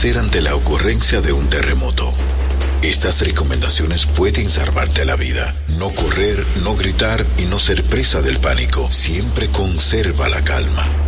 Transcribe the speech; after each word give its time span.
¿Qué 0.00 0.10
hacer 0.10 0.18
ante 0.18 0.42
la 0.42 0.54
ocurrencia 0.54 1.20
de 1.20 1.32
un 1.32 1.48
terremoto? 1.48 2.14
Estas 2.82 3.20
recomendaciones 3.22 4.06
pueden 4.06 4.48
salvarte 4.48 5.04
la 5.04 5.16
vida. 5.16 5.52
No 5.76 5.90
correr, 5.90 6.46
no 6.62 6.76
gritar 6.76 7.26
y 7.36 7.46
no 7.46 7.58
ser 7.58 7.82
presa 7.82 8.22
del 8.22 8.38
pánico. 8.38 8.88
Siempre 8.92 9.48
conserva 9.48 10.28
la 10.28 10.44
calma. 10.44 11.07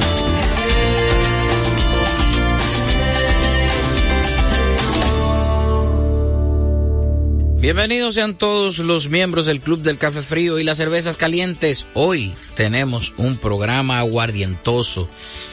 Bienvenidos 7.61 8.15
sean 8.15 8.33
todos 8.33 8.79
los 8.79 9.09
miembros 9.09 9.45
del 9.45 9.61
Club 9.61 9.83
del 9.83 9.99
Café 9.99 10.23
Frío 10.23 10.57
y 10.57 10.63
las 10.63 10.79
Cervezas 10.79 11.15
Calientes. 11.15 11.85
Hoy 11.93 12.33
tenemos 12.55 13.13
un 13.17 13.37
programa 13.37 13.99
aguardientoso, 13.99 15.07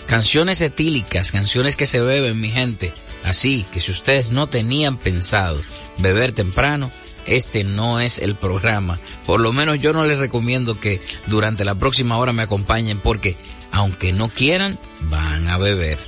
canciones 0.07 0.63
etílicas, 0.63 1.33
canciones 1.33 1.77
que 1.77 1.85
se 1.85 2.01
beben, 2.01 2.41
mi 2.41 2.49
gente. 2.49 2.95
Así 3.25 3.67
que 3.71 3.81
si 3.81 3.91
ustedes 3.91 4.31
no 4.31 4.47
tenían 4.47 4.97
pensado 4.97 5.61
beber 5.99 6.32
temprano, 6.32 6.91
este 7.27 7.62
no 7.62 8.00
es 8.00 8.21
el 8.21 8.37
programa. 8.37 8.99
Por 9.27 9.43
lo 9.43 9.53
menos 9.53 9.79
yo 9.79 9.93
no 9.93 10.06
les 10.06 10.17
recomiendo 10.17 10.81
que 10.81 11.03
durante 11.27 11.67
la 11.67 11.75
próxima 11.75 12.17
hora 12.17 12.32
me 12.32 12.44
acompañen 12.44 13.00
porque, 13.00 13.37
aunque 13.71 14.15
no 14.15 14.31
quieran, 14.31 14.79
van 15.11 15.47
a 15.47 15.59
beber. 15.59 15.99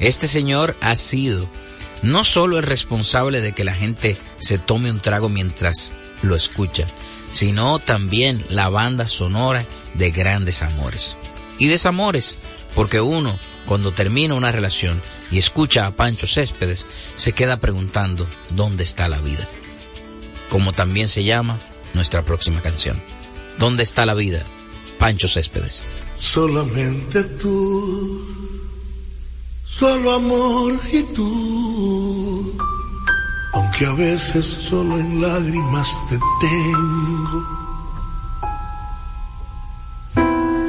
Este 0.00 0.28
señor 0.28 0.74
ha 0.80 0.96
sido 0.96 1.46
no 2.02 2.24
solo 2.24 2.58
es 2.58 2.64
responsable 2.64 3.40
de 3.40 3.52
que 3.52 3.64
la 3.64 3.74
gente 3.74 4.16
se 4.38 4.58
tome 4.58 4.90
un 4.90 5.00
trago 5.00 5.28
mientras 5.28 5.94
lo 6.22 6.34
escucha, 6.34 6.86
sino 7.30 7.78
también 7.78 8.44
la 8.50 8.68
banda 8.68 9.08
sonora 9.08 9.64
de 9.94 10.10
grandes 10.10 10.62
amores. 10.62 11.16
Y 11.58 11.68
desamores, 11.68 12.38
porque 12.74 13.00
uno, 13.00 13.36
cuando 13.66 13.92
termina 13.92 14.34
una 14.34 14.52
relación 14.52 15.00
y 15.30 15.38
escucha 15.38 15.86
a 15.86 15.94
Pancho 15.94 16.26
Céspedes, 16.26 16.86
se 17.14 17.32
queda 17.32 17.60
preguntando 17.60 18.26
dónde 18.50 18.82
está 18.82 19.08
la 19.08 19.20
vida. 19.20 19.48
Como 20.50 20.72
también 20.72 21.08
se 21.08 21.24
llama 21.24 21.58
nuestra 21.94 22.24
próxima 22.24 22.60
canción. 22.60 23.00
¿Dónde 23.58 23.82
está 23.82 24.06
la 24.06 24.14
vida? 24.14 24.44
Pancho 24.98 25.28
Céspedes. 25.28 25.84
Solamente 26.18 27.24
tú 27.24 28.61
solo 29.72 30.12
amor 30.12 30.80
y 30.92 31.02
tú. 31.14 32.52
Aunque 33.54 33.86
a 33.86 33.92
veces 33.92 34.46
solo 34.46 34.98
en 34.98 35.20
lágrimas 35.20 35.88
te 36.08 36.18
tengo. 36.40 37.38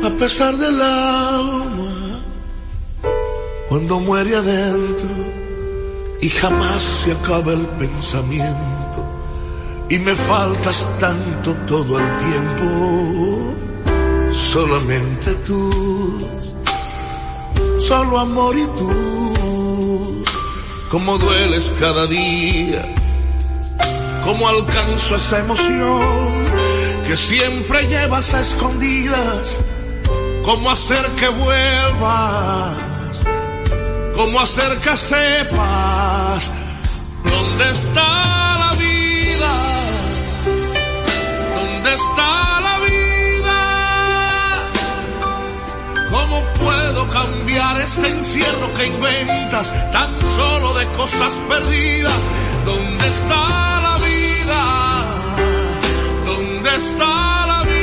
A 0.06 0.10
pesar 0.20 0.56
del 0.58 0.82
alma, 0.82 2.22
cuando 3.70 4.00
muere 4.00 4.36
adentro 4.36 5.10
y 6.22 6.30
jamás 6.30 6.82
se 6.82 7.12
acaba 7.12 7.54
el 7.54 7.66
pensamiento 7.80 9.00
y 9.90 10.00
me 10.00 10.14
faltas 10.14 10.86
tanto 11.00 11.54
todo 11.68 12.00
el 12.00 12.18
tiempo, 12.18 13.54
solamente 14.32 15.34
tú 15.46 16.33
solo 17.88 18.20
amor 18.20 18.58
y 18.58 18.66
tú. 18.78 20.24
Como 20.90 21.18
dueles 21.18 21.72
cada 21.80 22.06
día, 22.06 22.86
como 24.24 24.48
alcanzo 24.48 25.16
esa 25.16 25.40
emoción 25.40 26.46
que 27.08 27.18
siempre 27.18 27.88
llevas 27.88 28.34
a 28.34 28.42
escondidas. 28.42 29.60
Cómo 30.44 30.72
hacer 30.72 31.06
que 31.20 31.30
vuelvas, 31.30 32.76
cómo 34.16 34.40
hacer 34.40 34.78
que 34.80 34.96
sepas 34.96 36.52
dónde 37.24 37.72
está 37.72 38.58
la 38.64 38.74
vida, 38.78 39.52
dónde 41.56 41.94
está 41.94 42.62
la 42.62 42.80
vida. 42.80 43.60
¿Cómo 46.12 46.53
puedo 46.64 47.08
cambiar 47.10 47.82
este 47.82 48.08
encierro 48.08 48.74
que 48.76 48.88
inventas 48.88 49.72
tan 49.92 50.12
solo 50.36 50.74
de 50.74 50.86
cosas 50.98 51.34
perdidas? 51.50 52.20
¿Dónde 52.66 53.08
está 53.08 53.82
la 53.82 53.98
vida? 53.98 54.62
¿Dónde 56.26 56.70
está 56.76 57.48
la 57.48 57.62
vida? 57.64 57.83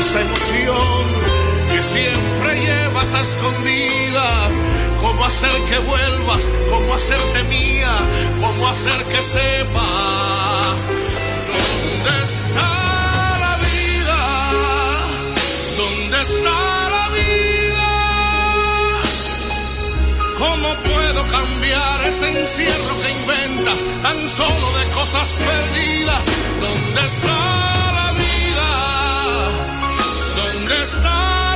Esa 0.00 0.20
emoción 0.20 1.06
que 1.70 1.82
siempre 1.82 2.60
llevas 2.60 3.14
a 3.14 3.20
escondidas, 3.20 4.50
cómo 5.00 5.24
hacer 5.24 5.50
que 5.68 5.78
vuelvas, 5.78 6.44
cómo 6.70 6.94
hacerte 6.94 7.42
mía, 7.44 7.92
cómo 8.40 8.68
hacer 8.68 9.04
que 9.06 9.22
sepas 9.22 10.76
dónde 11.52 12.24
está 12.24 13.38
la 13.40 13.56
vida, 13.66 14.18
dónde 15.78 16.20
está 16.20 16.90
la 16.96 17.08
vida. 17.18 17.88
¿Cómo 20.38 20.74
puedo 20.94 21.26
cambiar 21.26 22.00
ese 22.08 22.40
encierro 22.40 23.02
que 23.02 23.10
inventas 23.10 23.84
tan 24.02 24.28
solo 24.28 24.78
de 24.78 24.84
cosas 24.94 25.34
perdidas? 25.34 26.26
¿Dónde 26.60 27.06
está? 27.06 27.87
¿Dónde 30.68 31.47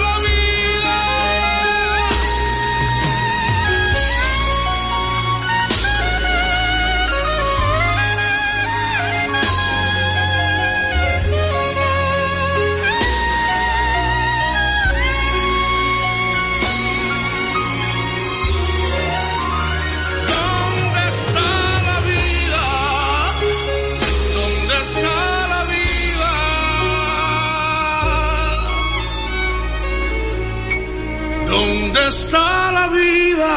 está 32.12 32.72
la 32.72 32.88
vida. 32.88 33.52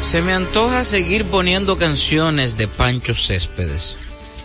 Se 0.00 0.22
me 0.22 0.32
antoja 0.32 0.82
seguir 0.82 1.24
poniendo 1.26 1.78
canciones 1.78 2.56
de 2.56 2.66
Pancho 2.66 3.14
Céspedes. 3.14 4.00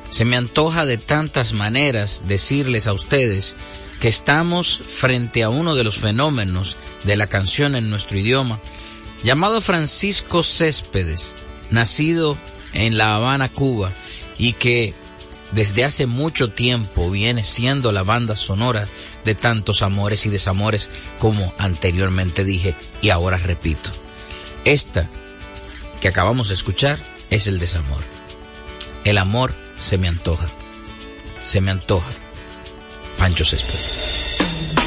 Se 0.09 0.25
me 0.25 0.35
antoja 0.35 0.85
de 0.85 0.97
tantas 0.97 1.53
maneras 1.53 2.23
decirles 2.27 2.85
a 2.85 2.93
ustedes 2.93 3.55
que 3.99 4.07
estamos 4.07 4.79
frente 4.87 5.41
a 5.41 5.49
uno 5.49 5.73
de 5.75 5.83
los 5.83 5.97
fenómenos 5.97 6.77
de 7.03 7.17
la 7.17 7.27
canción 7.27 7.75
en 7.75 7.89
nuestro 7.89 8.17
idioma, 8.17 8.59
llamado 9.23 9.61
Francisco 9.61 10.43
Céspedes, 10.43 11.33
nacido 11.71 12.37
en 12.73 12.97
La 12.97 13.15
Habana, 13.15 13.49
Cuba, 13.49 13.91
y 14.37 14.53
que 14.53 14.93
desde 15.51 15.83
hace 15.83 16.05
mucho 16.05 16.49
tiempo 16.49 17.09
viene 17.09 17.43
siendo 17.43 17.91
la 17.91 18.03
banda 18.03 18.35
sonora 18.35 18.87
de 19.25 19.35
tantos 19.35 19.81
amores 19.81 20.25
y 20.25 20.29
desamores 20.29 20.89
como 21.19 21.53
anteriormente 21.57 22.43
dije 22.43 22.75
y 23.01 23.09
ahora 23.09 23.37
repito. 23.37 23.91
Esta 24.65 25.09
que 25.99 26.07
acabamos 26.07 26.47
de 26.47 26.53
escuchar 26.53 26.99
es 27.29 27.47
el 27.47 27.59
desamor. 27.59 28.03
El 29.03 29.17
amor 29.17 29.53
se 29.79 29.97
me 29.97 30.07
antoja. 30.07 30.47
Se 31.43 31.61
me 31.61 31.71
antoja. 31.71 32.11
Pancho 33.17 33.45
Céspedes. 33.45 34.80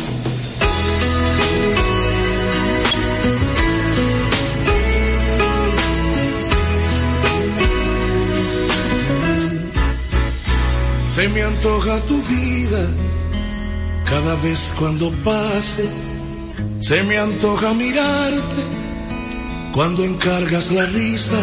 Se 11.14 11.28
me 11.28 11.42
antoja 11.42 12.00
tu 12.08 12.20
vida 12.22 12.90
cada 14.04 14.34
vez 14.34 14.74
cuando 14.76 15.12
pase. 15.22 15.88
Se 16.80 17.04
me 17.04 17.16
antoja 17.16 17.72
mirarte 17.72 18.62
cuando 19.72 20.04
encargas 20.04 20.72
la 20.72 20.84
risa 20.86 21.38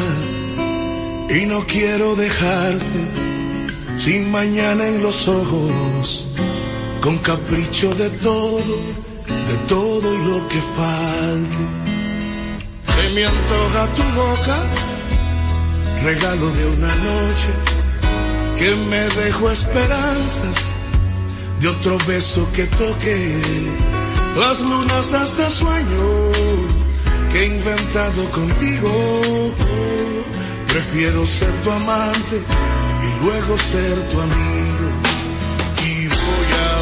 y 1.30 1.46
no 1.46 1.66
quiero 1.68 2.16
dejarte 2.18 3.00
sin 3.96 4.30
mañana 4.30 4.86
en 4.86 5.02
los 5.04 5.30
ojos 5.30 6.32
con 7.00 7.18
capricho 7.20 7.96
de 7.96 8.10
todo, 8.10 8.76
de 9.26 9.56
todo 9.70 10.14
y 10.14 10.26
lo 10.32 10.48
que 10.50 10.62
falte. 10.76 11.64
Se 12.98 13.10
me 13.12 13.26
antoja 13.26 13.88
tu 13.96 14.04
boca, 14.20 14.64
regalo 16.04 16.50
de 16.52 16.66
una 16.68 16.96
noche 16.96 17.71
que 18.62 18.76
me 18.76 19.10
dejó 19.10 19.50
esperanzas 19.50 20.58
de 21.60 21.68
otro 21.68 21.98
beso 22.06 22.48
que 22.56 22.68
toque 22.68 23.42
las 24.36 24.62
lunas 24.62 25.12
este 25.14 25.50
sueño 25.50 26.32
que 27.32 27.40
he 27.42 27.46
inventado 27.48 28.24
contigo. 28.30 29.52
Prefiero 30.68 31.26
ser 31.26 31.52
tu 31.64 31.72
amante 31.72 32.36
y 33.06 33.26
luego 33.26 33.58
ser 33.58 33.96
tu 34.12 34.22
amigo. 34.22 34.88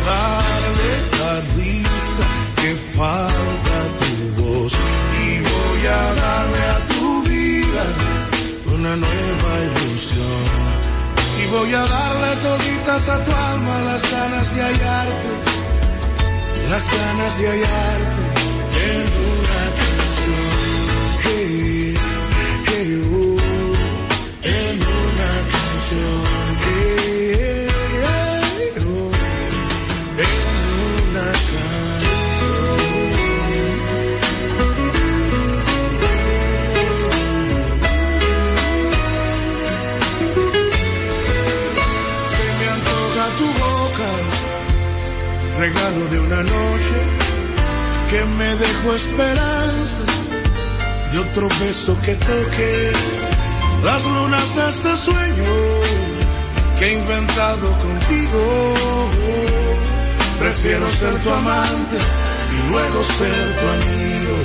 Darle 0.10 0.94
la 1.22 1.34
risa 1.56 2.26
que 2.62 2.72
falta 2.98 3.84
a 3.84 3.90
tu 4.00 4.42
voz. 4.42 4.74
Y 4.74 5.30
voy 5.50 5.88
a 5.88 6.14
darle 6.24 6.62
a 6.76 6.80
tu 6.88 7.24
vida 7.24 7.84
una 8.76 8.96
nueva 8.96 9.52
ilusión. 9.68 10.59
y 10.59 10.59
voy 11.52 11.74
a 11.74 11.84
darle 11.86 12.36
toditas 12.44 13.10
a 13.10 13.26
tu 13.26 13.32
alma 13.32 13.82
las 13.82 14.12
ganas 14.12 14.56
de 14.56 14.62
hallarte 14.62 15.30
las 16.70 16.86
ganas 16.98 17.38
de 17.40 17.48
hallarte 17.48 18.22
en 18.82 19.08
una 19.30 19.62
canción. 19.80 20.60
Hey, 21.24 21.96
hey, 22.68 23.02
oh, 23.12 23.38
en 24.44 24.76
una 24.82 25.32
canción 25.52 26.39
que 48.10 48.26
me 48.26 48.56
dejó 48.56 48.96
esperanza 48.96 50.04
de 51.12 51.20
otro 51.20 51.48
beso 51.60 51.96
que 52.02 52.16
toque 52.16 52.92
las 53.84 54.04
lunas 54.06 54.56
de 54.56 54.70
este 54.70 54.96
sueño 54.96 55.54
que 56.78 56.86
he 56.86 56.94
inventado 56.94 57.68
contigo. 57.78 58.74
Prefiero 60.40 60.90
ser 60.90 61.16
tu 61.20 61.30
amante 61.30 61.98
y 62.56 62.72
luego 62.72 63.04
ser 63.04 63.60
tu 63.60 63.68
amigo 63.78 64.36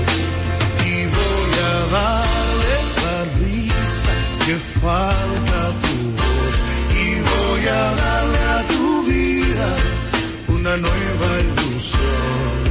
y 0.85 1.07
voy 1.17 1.53
a 1.71 1.75
darle 1.97 2.77
la 3.05 3.19
risa 3.41 4.13
que 4.45 4.55
falta 4.81 5.57
a 5.69 5.73
tu 5.85 5.97
voz 6.21 6.55
y 7.03 7.07
voy 7.31 7.69
a 7.69 7.85
darle 8.05 8.39
a 8.39 8.63
tu 8.75 9.03
vida 9.05 9.69
una 10.49 10.77
nueva 10.77 11.41
ilusión. 11.41 12.64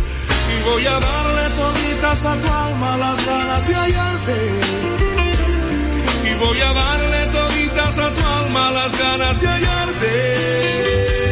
Voy 0.65 0.85
a 0.85 0.99
darle 0.99 1.49
toditas 1.57 2.25
a 2.25 2.35
tu 2.37 2.47
alma 2.47 2.97
las 2.97 3.25
ganas 3.25 3.67
de 3.67 3.75
hallarte. 3.75 4.59
Y 6.29 6.33
voy 6.35 6.61
a 6.61 6.73
darle 6.73 7.25
toditas 7.27 7.99
a 7.99 8.09
tu 8.09 8.25
alma 8.25 8.71
las 8.71 8.97
ganas 8.97 9.41
de 9.41 9.47
hallarte. 9.47 11.22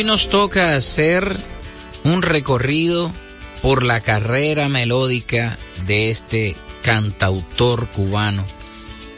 Hoy 0.00 0.06
nos 0.06 0.30
toca 0.30 0.76
hacer 0.76 1.36
un 2.04 2.22
recorrido 2.22 3.12
por 3.60 3.82
la 3.82 4.00
carrera 4.00 4.70
melódica 4.70 5.58
de 5.86 6.08
este 6.08 6.56
cantautor 6.82 7.86
cubano 7.88 8.46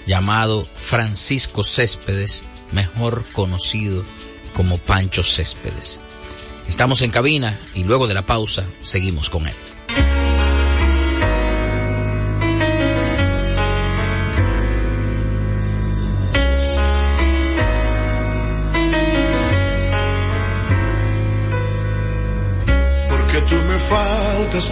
llamado 0.09 0.65
Francisco 0.75 1.63
Céspedes, 1.63 2.43
mejor 2.73 3.25
conocido 3.33 4.03
como 4.55 4.77
Pancho 4.77 5.23
Céspedes. 5.23 6.01
Estamos 6.67 7.03
en 7.03 7.13
cabina 7.13 7.57
y 7.77 7.85
luego 7.85 8.09
de 8.09 8.15
la 8.15 8.27
pausa 8.27 8.65
seguimos 8.83 9.31
con 9.31 9.47
él. 9.47 9.55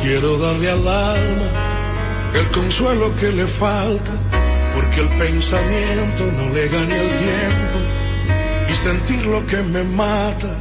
Quiero 0.02 0.38
darle 0.38 0.70
al 0.70 0.88
alma 0.88 1.70
el 2.34 2.48
consuelo 2.50 3.14
que 3.16 3.32
le 3.32 3.46
falta. 3.46 4.12
Porque 4.74 5.00
el 5.00 5.08
pensamiento 5.18 6.24
no 6.32 6.54
le 6.54 6.68
gane 6.68 7.00
el 7.00 7.16
tiempo 7.18 7.78
y 8.68 8.72
sentir 8.72 9.26
lo 9.26 9.44
que 9.46 9.56
me 9.62 9.82
mata. 9.84 10.56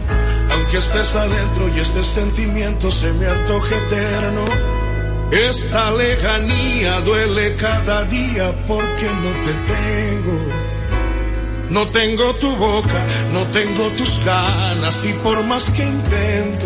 Aunque 0.51 0.77
estés 0.77 1.15
adentro 1.15 1.69
y 1.75 1.79
este 1.79 2.03
sentimiento 2.03 2.91
se 2.91 3.13
me 3.13 3.27
antoje 3.27 3.75
eterno. 3.75 4.45
Esta 5.31 5.91
lejanía 5.91 7.01
duele 7.01 7.55
cada 7.55 8.03
día 8.05 8.51
porque 8.67 9.05
no 9.05 9.31
te 9.45 9.53
tengo. 9.74 10.69
No 11.69 11.88
tengo 11.89 12.36
tu 12.38 12.55
boca, 12.55 13.05
no 13.31 13.45
tengo 13.48 13.89
tus 13.91 14.25
ganas 14.25 15.05
y 15.05 15.13
por 15.13 15.45
más 15.45 15.69
que 15.69 15.83
intento, 15.83 16.65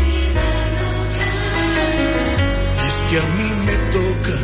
Que 3.11 3.17
a 3.17 3.23
mí 3.23 3.49
me 3.65 3.73
toca 3.91 4.39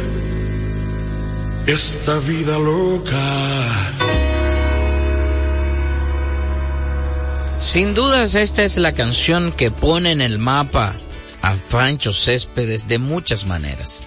esta 1.68 2.20
vida 2.20 2.60
loca. 2.60 3.94
Sin 7.62 7.94
dudas 7.94 8.36
esta 8.36 8.66
es 8.66 8.76
la 8.76 8.94
canción 8.94 9.54
que 9.54 9.72
pone 9.72 10.12
en 10.12 10.20
el 10.20 10.38
mapa 10.38 10.96
a 11.42 11.56
Pancho 11.72 12.12
Céspedes 12.12 12.90
de 12.90 12.98
muchas 12.98 13.46
maneras. 13.46 14.04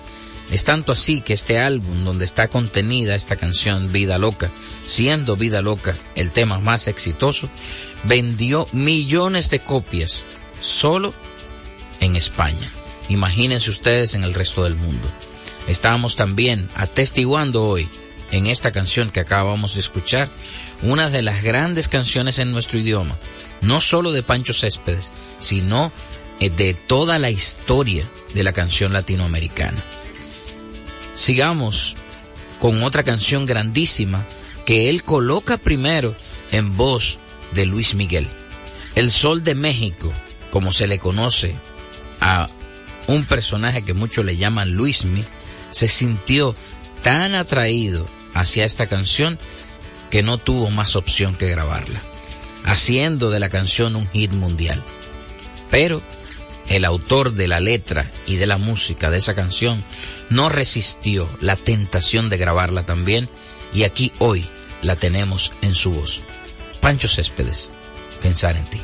Es 0.51 0.65
tanto 0.65 0.93
así 0.93 1.23
que 1.23 1.33
este 1.33 1.59
álbum 1.59 2.05
donde 2.05 2.27
está 2.27 2.49
contenida 2.49 3.15
esta 3.15 3.37
canción 3.37 3.93
Vida 3.93 4.19
Loca, 4.19 4.51
siendo 4.85 5.37
Vida 5.37 5.63
Loca 5.63 5.97
el 6.17 6.33
tema 6.33 6.59
más 6.59 6.87
exitoso, 6.87 7.49
vendió 8.05 8.67
millones 8.73 9.49
de 9.49 9.61
copias 9.61 10.25
solo 10.61 11.15
en 12.01 12.15
España. 12.15 12.71
Imagínense 13.11 13.71
ustedes 13.71 14.15
en 14.15 14.23
el 14.23 14.33
resto 14.33 14.65
del 14.65 14.77
mundo. 14.77 15.07
Estamos 15.67 16.15
también 16.17 16.69
atestiguando 16.77 17.65
hoy 17.65 17.89
en 18.31 18.47
esta 18.47 18.71
canción 18.71 19.11
que 19.11 19.19
acabamos 19.19 19.75
de 19.75 19.81
escuchar 19.81 20.31
una 20.83 21.11
de 21.11 21.21
las 21.21 21.43
grandes 21.43 21.89
canciones 21.89 22.39
en 22.39 22.53
nuestro 22.53 22.79
idioma, 22.79 23.17
no 23.61 23.81
solo 23.81 24.13
de 24.13 24.23
Pancho 24.23 24.53
Céspedes, 24.53 25.11
sino 25.41 25.93
de 26.39 26.73
toda 26.73 27.19
la 27.19 27.31
historia 27.31 28.09
de 28.33 28.45
la 28.45 28.53
canción 28.53 28.93
latinoamericana. 28.93 29.83
Sigamos 31.13 31.97
con 32.61 32.83
otra 32.85 33.03
canción 33.03 33.45
grandísima 33.45 34.25
que 34.65 34.89
él 34.89 35.03
coloca 35.03 35.59
primero 35.59 36.15
en 36.53 36.77
voz 36.77 37.19
de 37.53 37.67
Luis 37.67 37.95
Miguel. 37.95 38.29
El 38.95 39.11
Sol 39.11 39.43
de 39.43 39.57
México, 39.57 40.13
como 40.53 40.73
se 40.73 40.87
le 40.87 40.99
conoce 41.01 41.57
a 42.21 42.49
un 43.11 43.25
personaje 43.25 43.83
que 43.83 43.95
muchos 43.95 44.25
le 44.25 44.37
llaman 44.37 44.73
Luismi, 44.73 45.25
se 45.71 45.89
sintió 45.89 46.55
tan 47.03 47.35
atraído 47.35 48.07
hacia 48.35 48.65
esta 48.65 48.87
canción 48.87 49.39
que 50.11 50.23
no 50.23 50.39
tuvo 50.39 50.71
más 50.71 50.97
opción 50.97 51.35
que 51.37 51.49
grabarla, 51.49 52.01
haciendo 52.65 53.31
de 53.31 53.41
la 53.41 53.49
canción 53.49 53.97
un 53.97 54.09
hit 54.11 54.33
mundial. 54.33 54.83
Pero 55.71 56.03
el 56.69 56.85
autor 56.85 57.33
de 57.33 57.49
la 57.49 57.61
letra 57.61 58.11
y 58.27 58.37
de 58.37 58.47
la 58.47 58.59
música 58.59 59.11
de 59.11 59.19
esa 59.19 59.35
canción 59.35 59.83
no 60.29 60.49
resistió 60.49 61.29
la 61.41 61.57
tentación 61.57 62.31
de 62.31 62.39
grabarla 62.39 62.85
también 62.85 63.29
y 63.75 63.85
aquí 63.85 64.13
hoy 64.19 64.47
la 64.83 64.97
tenemos 64.97 65.53
en 65.63 65.75
su 65.75 65.93
voz. 65.93 66.21
Pancho 66.81 67.09
Céspedes, 67.09 67.71
pensar 68.23 68.57
en 68.57 68.65
ti. 68.65 68.81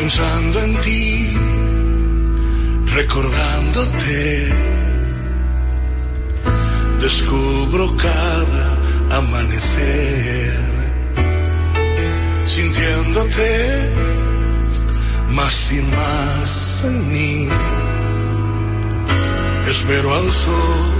Pensando 0.00 0.60
en 0.60 0.80
ti, 0.80 1.36
recordándote, 2.94 4.54
descubro 7.00 7.96
cada 7.96 9.18
amanecer, 9.18 10.56
sintiéndote 12.46 13.50
más 15.30 15.72
y 15.72 15.80
más 15.96 16.84
en 16.84 17.12
mí. 17.12 17.48
Espero 19.66 20.14
al 20.14 20.30
sol 20.32 20.92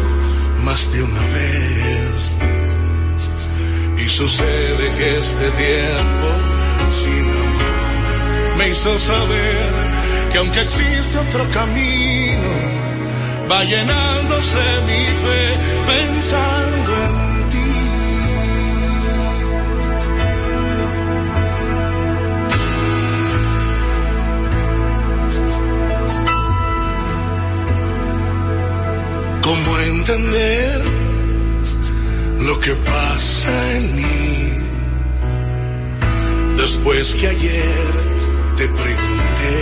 más 0.64 0.92
de 0.92 1.02
una 1.04 1.20
vez. 1.38 2.36
Y 3.96 4.08
sucede 4.08 4.84
que 4.98 5.18
este 5.18 5.50
tiempo 5.50 6.28
sin 6.90 7.30
amor 7.44 7.87
me 8.58 8.68
hizo 8.70 8.98
saber 8.98 9.70
que 10.32 10.38
aunque 10.38 10.60
existe 10.62 11.18
otro 11.18 11.46
camino, 11.50 12.50
va 13.50 13.62
llenándose 13.64 14.58
mi 14.88 15.04
fe 15.22 15.56
pensando 15.86 16.92
en 17.04 17.48
ti. 17.50 17.72
¿Cómo 29.42 29.78
entender 29.78 30.82
lo 32.40 32.58
que 32.60 32.74
pasa 32.74 33.76
en 33.76 33.96
mí? 33.96 34.04
Después 36.56 37.14
que 37.14 37.28
ayer 37.28 38.07
te 38.58 38.66
pregunté 38.66 39.56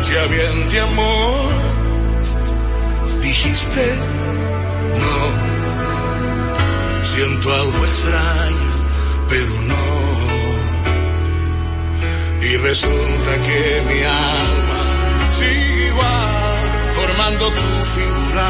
si 0.00 0.16
había 0.16 0.50
en 0.52 0.68
ti 0.68 0.78
amor, 0.78 1.52
dijiste 3.20 3.84
no. 5.02 5.18
Siento 7.04 7.54
algo 7.54 7.84
extraño, 7.84 8.70
pero 9.28 9.54
no. 9.72 9.86
Y 12.40 12.56
resulta 12.56 13.32
que 13.46 13.82
mi 13.88 14.00
alma 14.02 14.82
sigue 15.38 15.92
formando 16.94 17.44
tu 17.50 17.68
figura, 17.96 18.48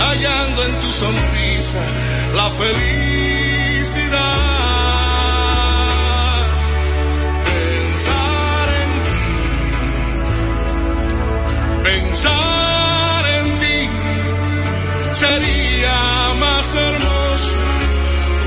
hallando 0.00 0.64
en 0.64 0.80
tu 0.80 0.90
sonrisa 0.90 1.84
la 2.34 2.48
felicidad. 2.60 3.54
Pensar 12.14 13.24
en 13.38 13.46
ti 13.58 13.80
sería 15.14 15.98
más 16.38 16.74
hermoso 16.76 17.56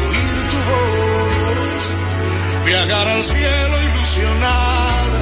oír 0.08 0.38
tu 0.52 0.60
voz, 0.72 1.86
viajar 2.66 3.08
al 3.10 3.24
cielo 3.24 3.76
ilusionada 3.90 5.22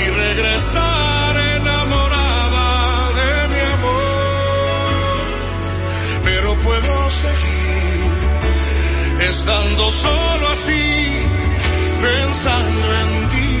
y 0.00 0.04
regresar 0.24 1.36
enamorada 1.56 2.68
de 3.20 3.48
mi 3.52 3.60
amor. 3.76 5.26
Pero 6.24 6.54
puedo 6.54 7.10
seguir 7.10 8.10
estando 9.28 9.90
solo 9.90 10.48
así, 10.52 11.12
pensando 12.00 12.86
en 13.02 13.28
ti. 13.28 13.55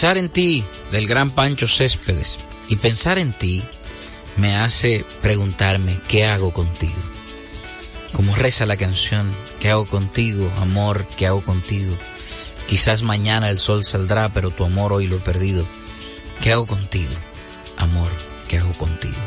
Pensar 0.00 0.16
en 0.16 0.30
ti 0.30 0.64
del 0.92 1.06
gran 1.06 1.30
Pancho 1.30 1.66
Céspedes 1.66 2.38
y 2.68 2.76
pensar 2.76 3.18
en 3.18 3.34
ti 3.34 3.62
me 4.38 4.56
hace 4.56 5.04
preguntarme 5.20 6.00
qué 6.08 6.24
hago 6.24 6.54
contigo. 6.54 6.96
Como 8.14 8.34
reza 8.34 8.64
la 8.64 8.78
canción, 8.78 9.30
¿qué 9.60 9.68
hago 9.68 9.84
contigo, 9.84 10.50
amor? 10.62 11.04
¿Qué 11.18 11.26
hago 11.26 11.44
contigo? 11.44 11.94
Quizás 12.66 13.02
mañana 13.02 13.50
el 13.50 13.58
sol 13.58 13.84
saldrá, 13.84 14.30
pero 14.30 14.50
tu 14.50 14.64
amor 14.64 14.94
hoy 14.94 15.06
lo 15.06 15.16
he 15.16 15.20
perdido. 15.20 15.66
¿Qué 16.40 16.50
hago 16.50 16.66
contigo, 16.66 17.12
amor? 17.76 18.08
¿Qué 18.48 18.56
hago 18.56 18.72
contigo? 18.72 19.20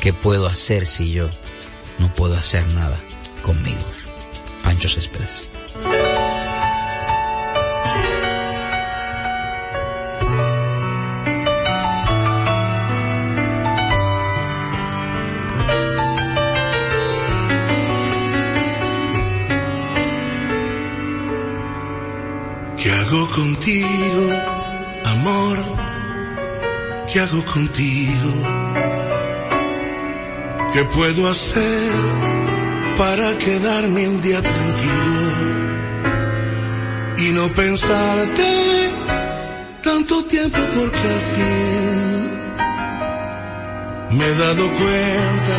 ¿Qué 0.00 0.12
puedo 0.12 0.46
hacer 0.46 0.86
si 0.86 1.10
yo 1.10 1.28
no 1.98 2.06
puedo 2.14 2.36
hacer 2.36 2.64
nada 2.68 3.00
conmigo? 3.42 3.82
Pancho 4.62 4.88
Céspedes. 4.88 5.42
Contigo, 23.64 24.28
amor? 25.04 25.56
¿Qué 27.10 27.20
hago 27.20 27.44
contigo? 27.46 28.32
¿Qué 30.72 30.84
puedo 30.84 31.28
hacer 31.30 31.92
para 32.98 33.38
quedarme 33.38 34.08
un 34.08 34.20
día 34.20 34.42
tranquilo 34.42 35.64
y 37.18 37.30
no 37.32 37.48
pensarte 37.48 38.90
tanto 39.82 40.24
tiempo 40.26 40.58
porque 40.58 40.98
al 40.98 41.20
fin 41.34 42.30
me 44.18 44.26
he 44.26 44.34
dado 44.34 44.70
cuenta 44.80 45.56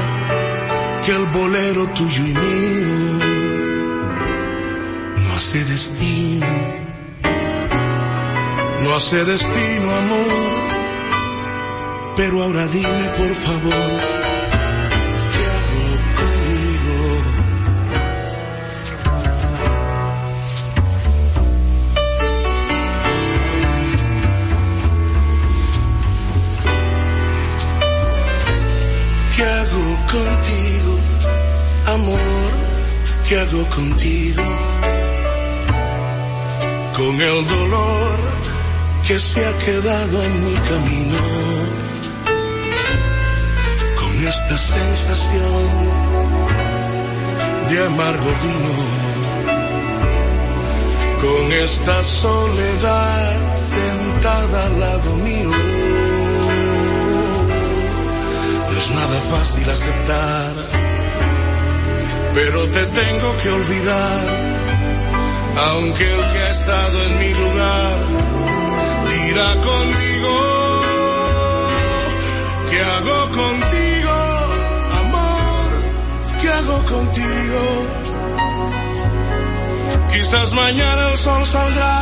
que 1.05 1.11
el 1.11 1.25
bolero 1.25 1.87
tuyo 1.87 2.23
y 2.23 2.33
mío 2.33 3.19
no 5.23 5.33
hace 5.35 5.63
destino 5.65 6.74
hace 8.95 9.25
destino, 9.25 9.93
amor. 9.93 10.25
Pero 12.15 12.41
ahora 12.41 12.65
dime, 12.67 13.09
por 13.17 13.33
favor, 13.45 13.91
¿qué 15.33 15.43
hago 15.57 15.87
conmigo? 16.19 16.97
¿Qué 29.35 29.43
hago 29.43 29.85
contigo, 30.15 30.93
amor? 31.87 32.51
¿Qué 33.27 33.39
hago 33.39 33.65
contigo? 33.75 34.43
Con 36.95 37.21
el 37.21 37.47
dolor 37.47 38.34
que 39.07 39.19
se 39.19 39.45
ha 39.45 39.57
quedado 39.59 40.23
en 40.23 40.45
mi 40.45 40.53
camino, 40.55 41.17
con 43.99 44.27
esta 44.27 44.57
sensación 44.57 45.63
de 47.69 47.85
amargo 47.85 48.31
vino, 48.45 48.75
con 51.21 51.53
esta 51.53 52.03
soledad 52.03 53.55
sentada 53.55 54.65
al 54.65 54.79
lado 54.79 55.15
mío. 55.17 55.51
No 58.71 58.77
es 58.79 58.91
nada 58.91 59.19
fácil 59.29 59.69
aceptar, 59.69 60.53
pero 62.33 62.67
te 62.69 62.85
tengo 62.85 63.37
que 63.37 63.49
olvidar, 63.49 64.21
aunque 65.69 66.11
el 66.11 66.21
que 66.31 66.39
ha 66.39 66.51
estado 66.51 67.03
en 67.03 67.19
mi 67.19 67.33
lugar 67.35 68.54
dirá 69.17 69.49
conmigo, 69.69 70.33
¿qué 72.69 72.79
hago 72.95 73.19
contigo, 73.41 74.15
amor? 75.01 75.67
¿Qué 76.41 76.49
hago 76.49 76.77
contigo? 76.93 77.61
Quizás 80.11 80.53
mañana 80.53 81.11
el 81.11 81.17
sol 81.17 81.45
saldrá, 81.45 81.97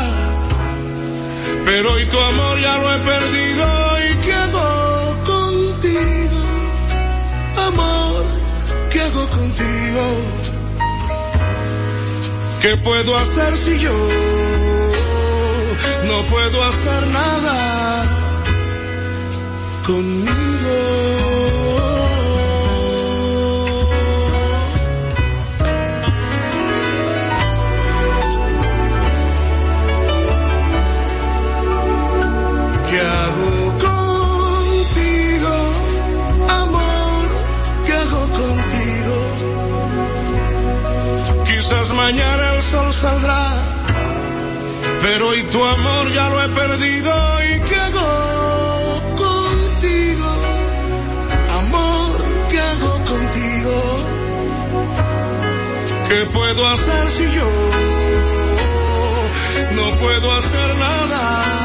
pero 1.65 1.93
hoy 1.93 2.05
tu 2.05 2.19
amor 2.19 2.59
ya 2.61 2.77
lo 2.77 2.93
he 2.93 2.99
perdido 2.99 3.65
y 4.07 4.15
qué 4.25 4.33
hago 4.33 5.17
contigo, 5.33 6.39
amor, 7.67 8.25
qué 8.91 9.01
hago 9.01 9.27
contigo. 9.29 10.03
¿Qué 12.61 12.77
puedo 12.77 13.17
hacer 13.17 13.57
si 13.57 13.77
yo 13.79 13.91
no 16.07 16.23
puedo 16.23 16.63
hacer 16.63 17.07
nada 17.07 18.05
conmigo? 19.85 20.33
¿Qué 32.89 32.99
hago 32.99 33.51
contigo, 33.87 35.55
amor? 36.61 37.25
¿Qué 37.85 37.93
hago 37.93 38.21
contigo? 38.41 39.17
Quizás 41.45 41.87
mañana 41.93 42.53
el 42.55 42.61
sol 42.61 42.93
saldrá, 42.93 43.62
pero 45.03 45.27
hoy 45.27 45.43
tu 45.43 45.63
amor 45.63 46.11
ya 46.13 46.29
lo 46.29 46.41
he 46.41 46.49
perdido. 46.49 47.11
¿Y 47.43 47.75
hago 47.75 49.01
contigo, 49.17 50.31
amor? 51.59 52.11
¿Qué 52.49 52.59
hago 52.59 52.93
contigo? 53.11 53.75
¿Qué 56.07 56.25
puedo 56.31 56.67
hacer 56.69 57.09
si 57.11 57.25
yo 57.37 57.49
no 59.75 59.97
puedo 59.97 60.31
hacer 60.37 60.75
nada? 60.77 61.62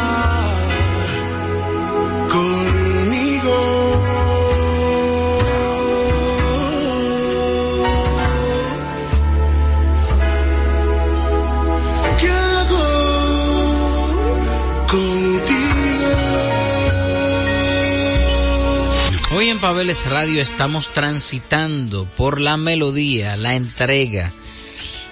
En 19.68 19.74
Pabeles 19.74 20.06
Radio 20.06 20.40
estamos 20.40 20.94
transitando 20.94 22.06
por 22.16 22.40
la 22.40 22.56
melodía, 22.56 23.36
la 23.36 23.54
entrega, 23.54 24.32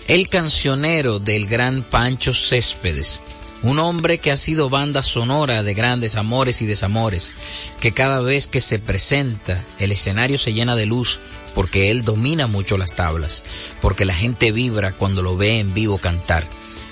el 0.08 0.30
cancionero 0.30 1.18
del 1.18 1.46
gran 1.46 1.82
Pancho 1.82 2.32
Céspedes. 2.32 3.20
Un 3.60 3.78
hombre 3.78 4.16
que 4.16 4.30
ha 4.30 4.38
sido 4.38 4.70
banda 4.70 5.02
sonora 5.02 5.62
de 5.62 5.74
grandes 5.74 6.16
amores 6.16 6.62
y 6.62 6.66
desamores, 6.66 7.34
que 7.80 7.92
cada 7.92 8.22
vez 8.22 8.46
que 8.46 8.62
se 8.62 8.78
presenta 8.78 9.62
el 9.78 9.92
escenario 9.92 10.38
se 10.38 10.54
llena 10.54 10.74
de 10.74 10.86
luz 10.86 11.20
porque 11.54 11.90
él 11.90 12.02
domina 12.02 12.46
mucho 12.46 12.78
las 12.78 12.94
tablas, 12.94 13.42
porque 13.82 14.06
la 14.06 14.14
gente 14.14 14.52
vibra 14.52 14.92
cuando 14.92 15.20
lo 15.20 15.36
ve 15.36 15.58
en 15.58 15.74
vivo 15.74 15.98
cantar. 15.98 16.44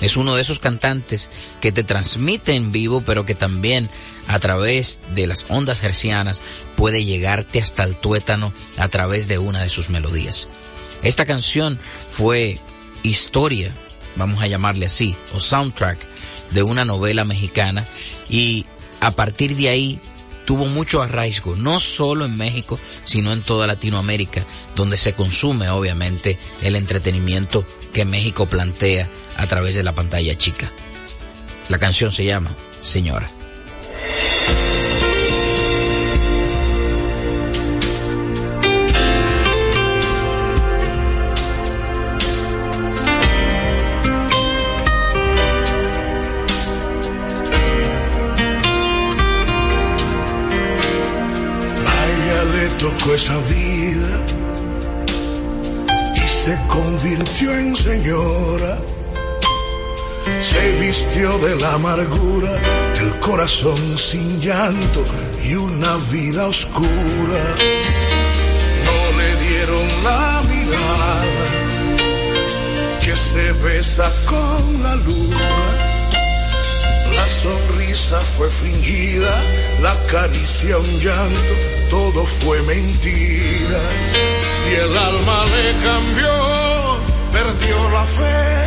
Es 0.05 0.19
uno 0.19 0.35
de 0.35 0.43
esos 0.43 0.59
cantantes 0.59 1.31
que 1.63 1.73
te 1.73 1.83
transmite 1.83 2.55
en 2.55 2.73
vivo, 2.73 3.03
pero 3.07 3.25
que 3.25 3.35
también 3.35 3.89
a 4.29 4.39
través 4.39 5.01
de 5.15 5.27
las 5.27 5.47
ondas 5.49 5.83
hercianas 5.83 6.43
puede 6.77 7.07
llegarte 7.07 7.63
hasta 7.63 7.85
el 7.85 7.97
tuétano 7.97 8.53
a 8.77 8.89
través 8.89 9.29
de 9.29 9.39
una 9.39 9.63
de 9.63 9.71
sus 9.71 9.89
melodías. 9.89 10.49
Esta 11.03 11.25
canción 11.25 11.79
fue 12.11 12.59
historia, 13.03 13.73
vamos 14.17 14.43
a 14.43 14.47
llamarle 14.47 14.85
así, 14.85 15.17
o 15.33 15.41
soundtrack 15.41 15.99
de 16.51 16.63
una 16.63 16.85
novela 16.85 17.25
mexicana 17.25 17.87
y 18.29 18.67
a 19.01 19.11
partir 19.11 19.57
de 19.57 19.71
ahí 19.71 19.99
tuvo 20.45 20.67
mucho 20.67 21.01
arraigo, 21.01 21.57
no 21.57 21.81
solo 21.81 22.27
en 22.27 22.37
México, 22.37 22.79
sino 23.07 23.33
en 23.33 23.41
toda 23.41 23.67
Latinoamérica, 23.67 24.45
donde 24.77 24.99
se 24.99 25.15
consume 25.15 25.71
obviamente 25.71 26.39
el 26.61 26.77
entretenimiento 26.77 27.65
que 27.95 28.05
México 28.05 28.45
plantea 28.45 29.09
a 29.39 29.47
través 29.47 29.77
de 29.77 29.85
la 29.85 29.93
pantalla 29.93 30.37
chica. 30.37 30.71
La 31.71 31.79
canción 31.79 32.13
se 32.13 32.25
llama 32.25 32.55
Señora. 32.81 33.31
Convirtió 56.75 57.55
en 57.55 57.77
señora. 57.77 58.79
Se 60.41 60.73
vistió 60.81 61.39
de 61.39 61.57
la 61.61 61.75
amargura, 61.75 62.53
el 63.01 63.21
corazón 63.21 63.99
sin 63.99 64.41
llanto 64.41 65.05
y 65.45 65.55
una 65.55 65.97
vida 66.11 66.47
oscura. 66.47 67.43
No 68.87 68.99
le 69.19 69.31
dieron 69.47 69.87
la 70.05 70.43
mirada 70.51 71.25
que 73.01 73.17
se 73.17 73.53
besa 73.53 74.11
con 74.27 74.83
la 74.83 74.97
luna. 74.97 75.94
La 77.17 77.29
sonrisa 77.29 78.21
fue 78.21 78.49
fingida, 78.49 79.43
la 79.81 80.03
caricia 80.05 80.79
un 80.79 81.01
llanto 81.01 81.75
todo 81.91 82.27
fue 82.27 82.61
mentira 82.63 83.81
y 84.69 84.75
el 84.75 84.99
alma 84.99 85.45
le 85.55 85.67
cambió, 85.89 86.35
perdió 87.31 87.91
la 87.91 88.05
fe 88.05 88.65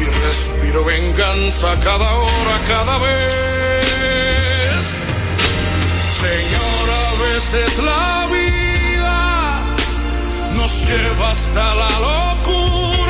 y 0.00 0.04
respiró 0.26 0.84
venganza 0.84 1.68
cada 1.84 2.14
hora, 2.14 2.60
cada 2.66 2.98
vez. 2.98 4.86
Señora, 6.22 6.98
a 7.08 7.14
veces 7.28 7.78
la 7.78 8.28
vida 8.38 9.18
nos 10.56 10.72
lleva 10.88 11.30
hasta 11.30 11.74
la 11.74 11.90
locura 12.08 13.09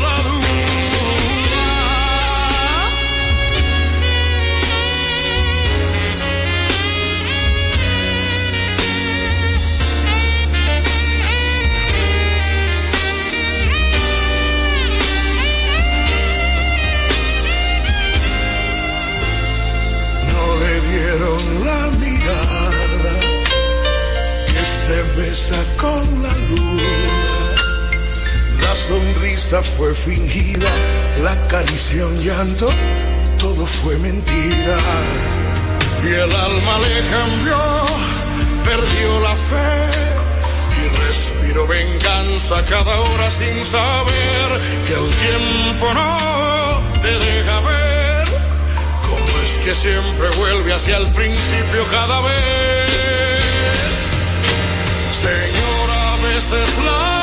fue 29.81 29.95
fingida, 29.95 30.69
la 31.23 31.35
caricia 31.47 32.05
un 32.05 32.15
llanto, 32.15 32.69
todo 33.39 33.65
fue 33.65 33.97
mentira. 33.97 34.77
Y 36.03 36.07
el 36.07 36.31
alma 36.31 36.73
le 36.85 36.95
cambió, 37.09 37.57
perdió 38.63 39.19
la 39.21 39.35
fe 39.35 39.71
y 40.81 40.97
respiró 41.07 41.65
venganza 41.65 42.63
cada 42.69 42.99
hora 42.99 43.31
sin 43.31 43.65
saber 43.65 44.49
que 44.85 44.93
el 44.93 45.07
tiempo 45.25 45.93
no 45.95 47.01
te 47.01 47.11
deja 47.17 47.59
ver 47.61 48.01
que 49.65 49.75
siempre 49.75 50.29
vuelve 50.37 50.73
hacia 50.73 50.97
el 50.97 51.07
principio 51.07 51.83
cada 51.91 52.21
vez. 52.21 52.91
Señor, 55.21 55.89
a 55.89 56.15
veces 56.27 56.85
la 56.85 57.20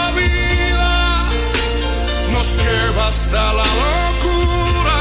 nos 2.48 2.64
lleva 2.64 3.08
hasta 3.08 3.52
la 3.52 3.64
locura 3.82 5.00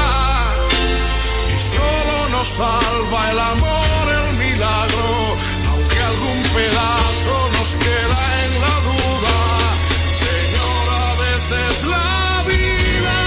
y 1.48 1.58
solo 1.58 2.28
nos 2.30 2.48
salva 2.48 3.30
el 3.30 3.38
amor, 3.38 4.04
el 4.20 4.38
milagro, 4.38 5.36
aunque 5.70 5.98
algún 5.98 6.42
pedazo 6.54 7.34
nos 7.56 7.68
queda 7.84 8.20
en 8.44 8.52
la 8.60 8.74
duda. 8.88 9.36
Señor, 10.24 10.84
a 10.92 11.14
veces 11.24 11.84
la 11.86 12.42
vida 12.52 13.20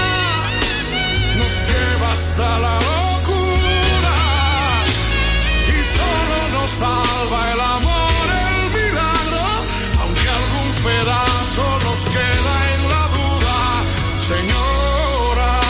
nos 1.38 1.52
lleva 1.68 2.12
hasta 2.12 2.58
la 2.60 2.74
locura 2.90 4.18
y 5.66 5.84
solo 5.96 6.60
nos 6.60 6.70
salva 6.70 7.40
el 7.54 7.60
amor, 7.60 8.24
el 8.46 8.62
milagro, 8.82 9.44
aunque 10.00 10.28
algún 10.28 10.68
pedazo 10.84 11.64
nos 11.84 12.00
queda 12.02 12.14
en 12.14 12.30
la 12.36 12.60
duda. 12.60 12.71
Señora. 14.22 15.60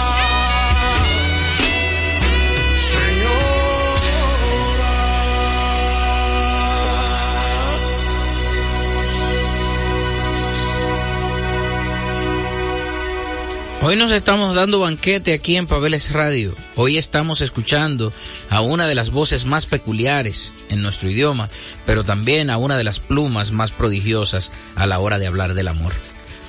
Hoy 13.84 13.96
nos 13.96 14.12
estamos 14.12 14.54
dando 14.54 14.80
banquete 14.80 15.32
aquí 15.32 15.56
en 15.56 15.66
Pabeles 15.66 16.12
Radio. 16.12 16.54
Hoy 16.76 16.98
estamos 16.98 17.40
escuchando 17.40 18.12
a 18.50 18.60
una 18.60 18.86
de 18.86 18.94
las 18.94 19.10
voces 19.10 19.46
más 19.46 19.64
peculiares 19.64 20.52
en 20.68 20.82
nuestro 20.82 21.08
idioma, 21.08 21.48
pero 21.86 22.04
también 22.04 22.50
a 22.50 22.58
una 22.58 22.76
de 22.76 22.84
las 22.84 23.00
plumas 23.00 23.50
más 23.50 23.70
prodigiosas 23.70 24.52
a 24.76 24.86
la 24.86 24.98
hora 25.00 25.18
de 25.18 25.26
hablar 25.26 25.54
del 25.54 25.68
amor. 25.68 25.94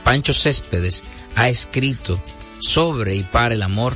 Pancho 0.03 0.33
Céspedes 0.33 1.03
ha 1.35 1.49
escrito 1.49 2.21
sobre 2.59 3.15
y 3.15 3.23
para 3.23 3.55
el 3.55 3.61
amor 3.61 3.95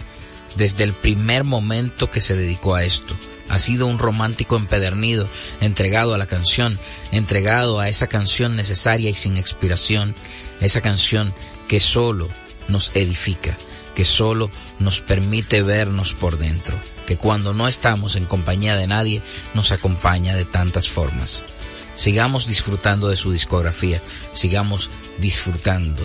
desde 0.55 0.83
el 0.83 0.93
primer 0.93 1.43
momento 1.43 2.09
que 2.09 2.21
se 2.21 2.35
dedicó 2.35 2.75
a 2.75 2.83
esto. 2.83 3.15
Ha 3.49 3.59
sido 3.59 3.87
un 3.87 3.97
romántico 3.97 4.57
empedernido, 4.57 5.27
entregado 5.61 6.13
a 6.13 6.17
la 6.17 6.25
canción, 6.25 6.77
entregado 7.11 7.79
a 7.79 7.87
esa 7.87 8.07
canción 8.07 8.55
necesaria 8.57 9.09
y 9.09 9.13
sin 9.13 9.37
expiración, 9.37 10.15
esa 10.59 10.81
canción 10.81 11.33
que 11.67 11.79
solo 11.79 12.27
nos 12.67 12.93
edifica, 12.95 13.57
que 13.95 14.03
solo 14.03 14.51
nos 14.79 14.99
permite 14.99 15.63
vernos 15.63 16.13
por 16.13 16.37
dentro, 16.37 16.75
que 17.05 17.15
cuando 17.15 17.53
no 17.53 17.69
estamos 17.69 18.17
en 18.17 18.25
compañía 18.25 18.75
de 18.75 18.87
nadie 18.87 19.21
nos 19.53 19.71
acompaña 19.71 20.35
de 20.35 20.43
tantas 20.43 20.89
formas. 20.89 21.45
Sigamos 21.95 22.47
disfrutando 22.47 23.07
de 23.07 23.15
su 23.15 23.31
discografía, 23.31 24.01
sigamos 24.33 24.89
disfrutando 25.19 26.03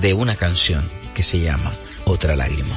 de 0.00 0.14
una 0.14 0.36
canción 0.36 0.88
que 1.14 1.22
se 1.22 1.40
llama 1.40 1.72
Otra 2.04 2.36
lágrima. 2.36 2.74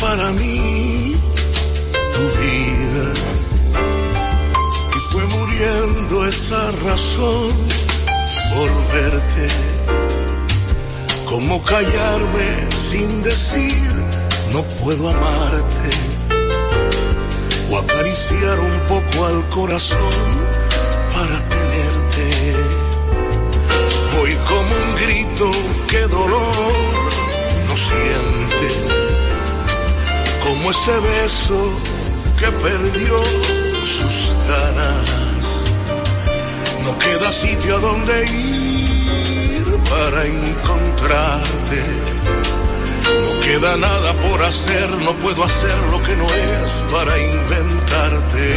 Para 0.00 0.30
mí 0.30 1.14
tu 2.14 2.22
vida 2.40 3.12
y 4.96 5.00
fue 5.12 5.24
muriendo 5.26 6.26
esa 6.26 6.70
razón 6.86 7.50
por 8.54 8.70
verte. 8.94 9.48
Como 11.26 11.62
callarme 11.62 12.68
sin 12.70 13.22
decir 13.22 13.92
no 14.52 14.62
puedo 14.82 15.08
amarte 15.08 15.90
o 17.70 17.78
acariciar 17.78 18.58
un 18.58 18.80
poco 18.88 19.26
al 19.26 19.48
corazón 19.50 20.26
para 21.12 21.48
tenerte. 21.48 22.56
Voy 24.16 24.34
como 24.48 24.74
un 24.84 24.94
grito 25.04 25.50
que 25.88 26.00
dolor 26.08 26.54
no 27.68 27.76
siente 27.76 29.09
como 30.60 30.72
ese 30.72 30.92
beso 30.92 31.80
que 32.38 32.46
perdió 32.46 33.16
sus 33.16 34.32
ganas. 34.46 35.08
No 36.84 36.98
queda 36.98 37.32
sitio 37.32 37.76
a 37.76 37.80
donde 37.80 38.26
ir 38.26 39.64
para 39.88 40.26
encontrarte. 40.26 41.82
No 43.24 43.40
queda 43.40 43.76
nada 43.78 44.12
por 44.14 44.42
hacer, 44.42 44.88
no 45.02 45.14
puedo 45.14 45.44
hacer 45.44 45.78
lo 45.90 46.02
que 46.02 46.16
no 46.16 46.26
es 46.26 46.84
para 46.92 47.18
inventarte. 47.18 48.54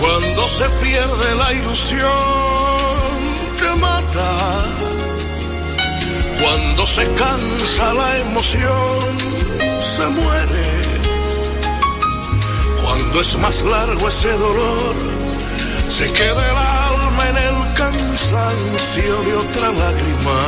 Cuando 0.00 0.48
se 0.48 0.68
pierde 0.82 1.34
la 1.34 1.52
ilusión, 1.52 2.10
te 3.58 3.80
mata 3.80 4.75
cuando 6.40 6.86
se 6.86 7.04
cansa 7.12 7.94
la 7.94 8.18
emoción, 8.18 9.18
se 9.96 10.06
muere. 10.08 10.66
Cuando 12.82 13.20
es 13.20 13.38
más 13.38 13.62
largo 13.62 14.08
ese 14.08 14.32
dolor, 14.32 14.94
se 15.90 16.12
queda 16.12 16.50
el 16.50 16.56
alma 16.56 17.28
en 17.30 17.36
el 17.36 17.74
cansancio 17.74 19.22
de 19.22 19.34
otra 19.34 19.72
lágrima. 19.72 20.40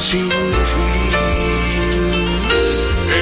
Sin 0.00 0.30
fin, 0.70 1.12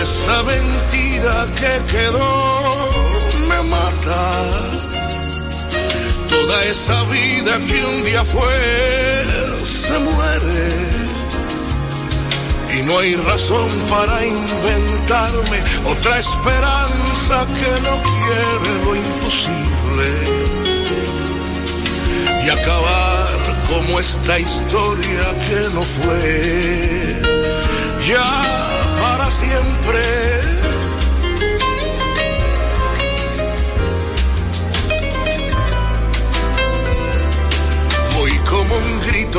esa 0.03 0.43
mentira 0.43 1.47
que 1.59 1.93
quedó 1.93 2.91
me 3.49 3.63
mata 3.71 4.84
Toda 6.47 6.65
esa 6.67 7.03
vida 7.05 7.59
que 7.67 7.85
un 7.87 8.05
día 8.05 8.23
fue 8.23 9.65
se 9.65 9.99
muere. 9.99 10.67
Y 12.77 12.83
no 12.83 12.99
hay 12.99 13.15
razón 13.15 13.69
para 13.89 14.27
inventarme 14.27 15.59
otra 15.87 16.19
esperanza 16.19 17.47
que 17.59 17.71
no 17.87 17.95
quiere 18.11 18.85
lo 18.85 18.95
imposible. 18.95 20.09
Y 22.45 22.51
acabar 22.51 23.27
como 23.71 23.99
esta 23.99 24.39
historia 24.39 25.25
que 25.49 25.61
no 25.73 25.81
fue. 25.81 27.23
Ya 28.07 28.31
para 29.01 29.31
siempre 29.31 30.03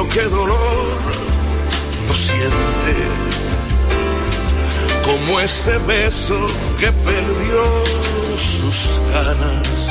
que 0.04 0.24
dolor 0.24 0.92
no 2.06 2.14
siente, 2.14 2.94
como 5.06 5.40
ese 5.40 5.78
beso 5.78 6.36
que 6.78 6.92
perdió 6.92 7.64
sus 8.38 8.90
ganas. 9.14 9.90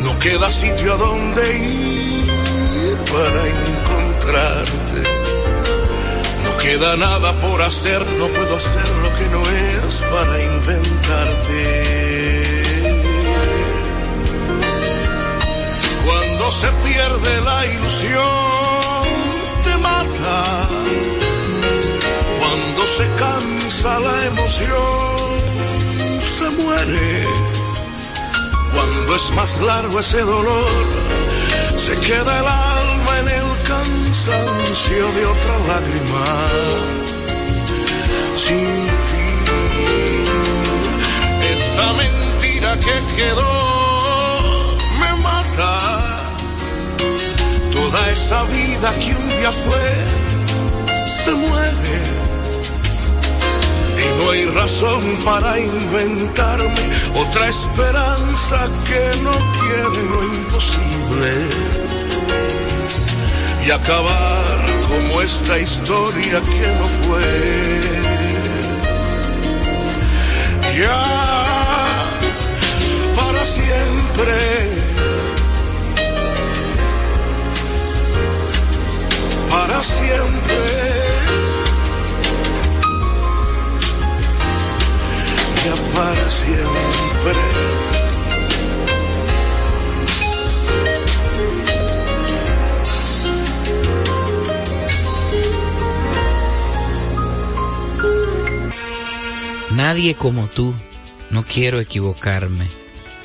No 0.00 0.18
queda 0.18 0.50
sitio 0.50 0.92
a 0.92 0.96
donde 0.96 1.56
ir 1.56 2.98
para 3.04 3.46
encontrarte. 3.46 5.04
No 6.42 6.56
queda 6.60 6.96
nada 6.96 7.40
por 7.40 7.62
hacer, 7.62 8.04
no 8.18 8.26
puedo 8.26 8.56
hacer 8.56 8.88
lo 9.04 9.14
que 9.18 9.28
no 9.28 9.40
es 9.86 10.02
para 10.10 10.42
inventarte. 10.42 12.47
Se 16.50 16.66
pierde 16.66 17.40
la 17.42 17.66
ilusión, 17.66 19.04
te 19.64 19.76
mata. 19.76 20.68
Cuando 22.38 22.82
se 22.96 23.06
cansa 23.18 23.98
la 24.00 24.26
emoción, 24.26 25.16
se 26.38 26.50
muere. 26.62 27.24
Cuando 28.74 29.16
es 29.16 29.30
más 29.34 29.60
largo 29.60 30.00
ese 30.00 30.20
dolor, 30.22 30.70
se 31.76 31.98
queda 32.00 32.40
el 32.40 32.46
alma 32.46 33.18
en 33.20 33.28
el 33.28 33.62
cansancio 33.66 35.12
de 35.12 35.26
otra 35.26 35.58
lágrima. 35.68 36.24
Sin 38.36 38.88
fin, 39.08 39.44
esa 41.42 41.92
mentira 41.92 42.76
que 42.84 43.16
quedó 43.16 44.76
me 45.00 45.22
mata 45.22 46.07
Esa 48.10 48.42
vida 48.44 48.90
que 48.92 49.14
un 49.14 49.28
día 49.28 49.52
fue 49.52 50.28
se 51.24 51.32
muere. 51.32 51.98
Y 54.02 54.18
no 54.18 54.30
hay 54.30 54.44
razón 54.46 55.02
para 55.24 55.58
inventarme 55.60 56.84
otra 57.14 57.48
esperanza 57.48 58.66
que 58.88 59.22
no 59.22 59.32
quiere 59.32 60.02
lo 60.08 60.24
imposible. 60.24 61.32
Y 63.66 63.70
acabar 63.70 64.66
como 64.88 65.20
esta 65.20 65.58
historia 65.58 66.40
que 66.40 66.66
no 66.80 66.88
fue. 67.04 67.80
Ya 70.78 72.10
para 73.16 73.44
siempre. 73.44 74.77
Para 79.50 79.82
siempre. 79.82 80.56
Ya 85.64 85.74
para 85.94 86.30
siempre. 86.30 87.68
Nadie 99.78 100.16
como 100.16 100.48
tú, 100.48 100.74
no 101.30 101.44
quiero 101.44 101.78
equivocarme, 101.78 102.66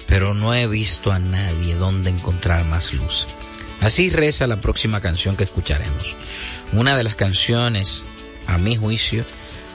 pero 0.07 0.33
no 0.35 0.53
he 0.53 0.67
visto 0.67 1.11
a 1.11 1.17
nadie 1.17 1.73
donde 1.75 2.11
encontrar 2.11 2.63
más 2.65 2.93
luz. 2.93 3.27
Así 3.83 4.09
reza 4.09 4.47
la 4.47 4.61
próxima 4.61 5.01
canción 5.01 5.35
que 5.35 5.43
escucharemos. 5.43 6.15
Una 6.71 6.95
de 6.95 7.03
las 7.03 7.15
canciones, 7.15 8.05
a 8.47 8.57
mi 8.57 8.77
juicio, 8.77 9.25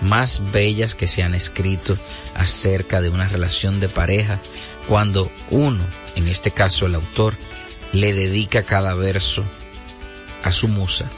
más 0.01 0.51
bellas 0.51 0.95
que 0.95 1.07
se 1.07 1.23
han 1.23 1.35
escrito 1.35 1.97
acerca 2.35 3.03
de 3.03 3.11
una 3.11 3.29
relación 3.29 3.81
de 3.81 3.89
pareja 3.91 4.41
cuando 4.89 5.31
uno, 5.51 5.85
en 6.17 6.27
este 6.27 6.51
caso 6.51 6.87
el 6.87 6.95
autor, 6.95 7.35
le 7.93 8.15
dedica 8.15 8.63
cada 8.63 8.95
verso 8.95 9.45
a 10.43 10.53
su 10.53 10.69
musa 10.69 11.11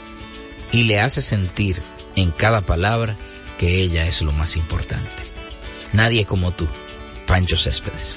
y 0.72 0.84
le 0.84 1.00
hace 1.00 1.22
sentir 1.22 1.80
en 2.16 2.32
cada 2.32 2.60
palabra 2.60 3.16
que 3.56 3.80
ella 3.80 4.06
es 4.06 4.20
lo 4.22 4.32
más 4.32 4.56
importante. 4.56 5.22
Nadie 5.92 6.24
como 6.24 6.50
tú, 6.50 6.66
Pancho 7.26 7.56
Céspedes. 7.56 8.16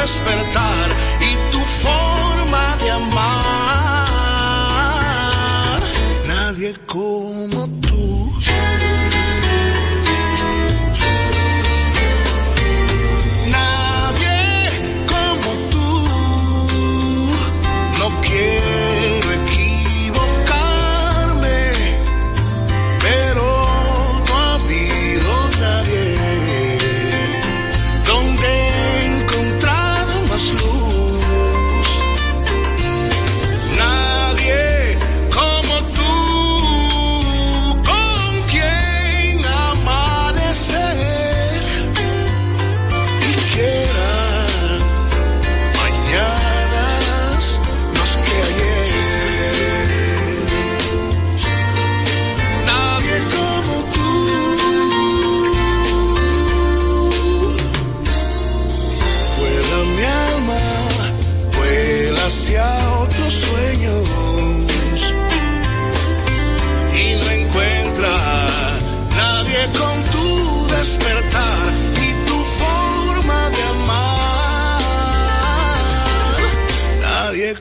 despertar. 0.00 0.67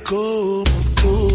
Como 0.03 1.26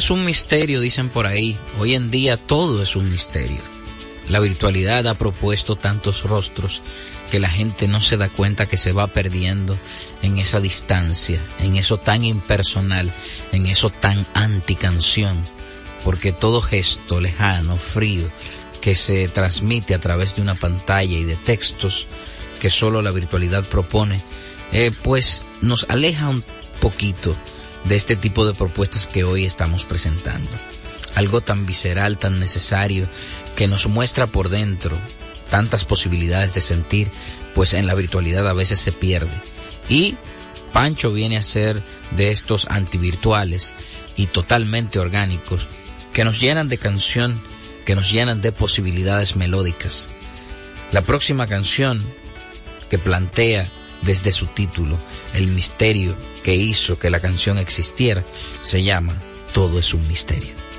es 0.00 0.10
un 0.10 0.24
misterio, 0.24 0.80
dicen 0.80 1.10
por 1.10 1.26
ahí. 1.26 1.58
Hoy 1.78 1.94
en 1.94 2.10
día 2.10 2.38
todo 2.38 2.82
es 2.82 2.96
un 2.96 3.10
misterio. 3.10 3.60
La 4.30 4.40
virtualidad 4.40 5.06
ha 5.06 5.12
propuesto 5.12 5.76
tantos 5.76 6.22
rostros 6.22 6.80
que 7.30 7.38
la 7.38 7.50
gente 7.50 7.86
no 7.86 8.00
se 8.00 8.16
da 8.16 8.30
cuenta 8.30 8.64
que 8.64 8.78
se 8.78 8.92
va 8.92 9.08
perdiendo 9.08 9.78
en 10.22 10.38
esa 10.38 10.58
distancia, 10.58 11.38
en 11.58 11.76
eso 11.76 11.98
tan 11.98 12.24
impersonal, 12.24 13.12
en 13.52 13.66
eso 13.66 13.90
tan 13.90 14.26
anticanción, 14.32 15.36
porque 16.02 16.32
todo 16.32 16.62
gesto 16.62 17.20
lejano, 17.20 17.76
frío, 17.76 18.26
que 18.80 18.94
se 18.94 19.28
transmite 19.28 19.94
a 19.94 20.00
través 20.00 20.34
de 20.34 20.40
una 20.40 20.54
pantalla 20.54 21.18
y 21.18 21.24
de 21.24 21.36
textos 21.36 22.06
que 22.58 22.70
solo 22.70 23.02
la 23.02 23.10
virtualidad 23.10 23.64
propone, 23.64 24.22
eh, 24.72 24.92
pues 25.02 25.44
nos 25.60 25.84
aleja 25.90 26.30
un 26.30 26.42
poquito 26.80 27.36
de 27.84 27.96
este 27.96 28.16
tipo 28.16 28.46
de 28.46 28.54
propuestas 28.54 29.06
que 29.06 29.24
hoy 29.24 29.44
estamos 29.44 29.84
presentando. 29.84 30.50
Algo 31.14 31.40
tan 31.40 31.66
visceral, 31.66 32.18
tan 32.18 32.38
necesario, 32.38 33.06
que 33.56 33.68
nos 33.68 33.86
muestra 33.88 34.26
por 34.26 34.48
dentro 34.48 34.96
tantas 35.50 35.84
posibilidades 35.84 36.54
de 36.54 36.60
sentir, 36.60 37.10
pues 37.54 37.74
en 37.74 37.86
la 37.86 37.94
virtualidad 37.94 38.48
a 38.48 38.52
veces 38.52 38.80
se 38.80 38.92
pierde. 38.92 39.30
Y 39.88 40.14
Pancho 40.72 41.12
viene 41.12 41.36
a 41.36 41.42
ser 41.42 41.82
de 42.12 42.30
estos 42.30 42.66
antivirtuales 42.70 43.72
y 44.16 44.26
totalmente 44.26 44.98
orgánicos 44.98 45.66
que 46.12 46.24
nos 46.24 46.40
llenan 46.40 46.68
de 46.68 46.78
canción, 46.78 47.42
que 47.84 47.94
nos 47.94 48.10
llenan 48.10 48.40
de 48.40 48.52
posibilidades 48.52 49.36
melódicas. 49.36 50.08
La 50.92 51.02
próxima 51.02 51.46
canción 51.46 52.04
que 52.88 52.98
plantea 52.98 53.66
desde 54.02 54.32
su 54.32 54.46
título 54.46 54.98
el 55.34 55.48
misterio 55.48 56.16
que 56.42 56.54
hizo 56.54 56.98
que 56.98 57.10
la 57.10 57.20
canción 57.20 57.58
existiera 57.58 58.24
se 58.62 58.82
llama 58.82 59.14
Todo 59.52 59.78
es 59.78 59.94
un 59.94 60.06
misterio. 60.08 60.69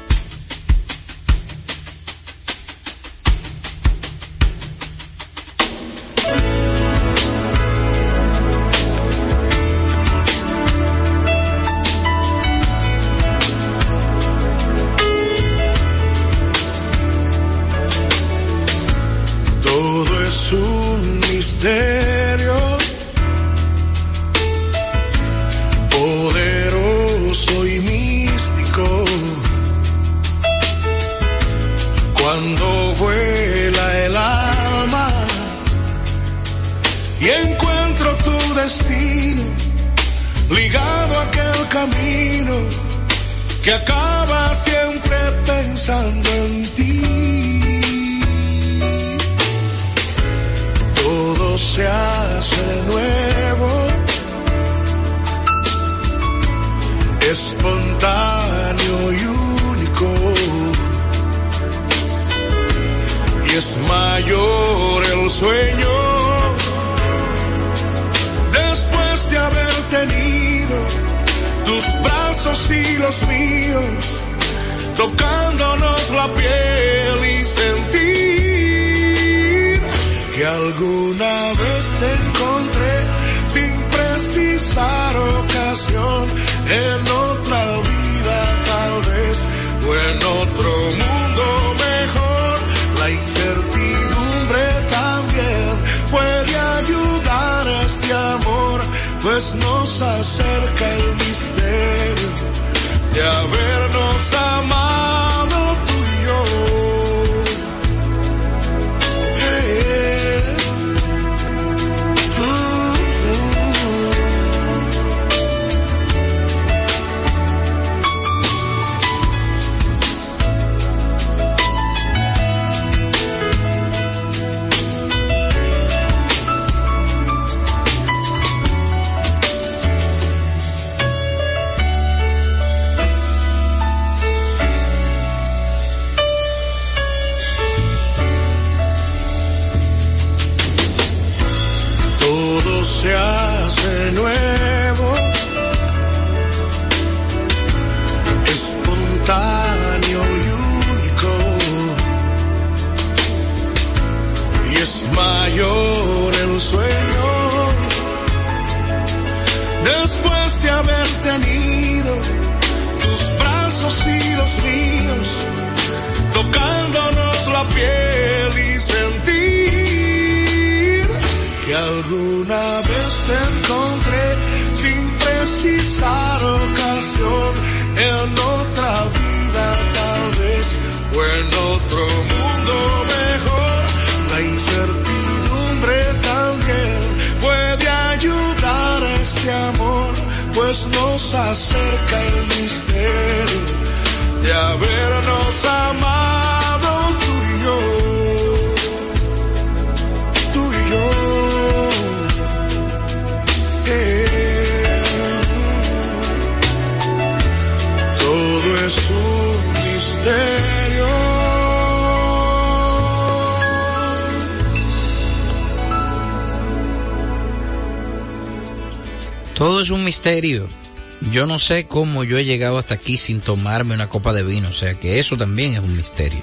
Sé 221.62 221.86
cómo 221.86 222.26
yo 222.26 222.38
he 222.38 222.44
llegado 222.44 222.78
hasta 222.78 222.96
aquí 222.96 223.18
sin 223.18 223.40
tomarme 223.40 223.96
una 223.96 224.10
copa 224.10 224.34
de 224.34 224.44
vino, 224.44 224.68
o 224.68 224.74
sea 224.74 225.00
que 225.00 225.20
eso 225.20 225.38
también 225.38 225.74
es 225.76 225.80
un 225.80 225.96
misterio. 225.96 226.42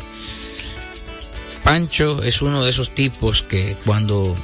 Pancho 1.63 2.23
es 2.23 2.41
uno 2.41 2.65
de 2.65 2.71
esos 2.71 2.95
tipos 2.95 3.43
que 3.43 3.77
cuando 3.85 4.35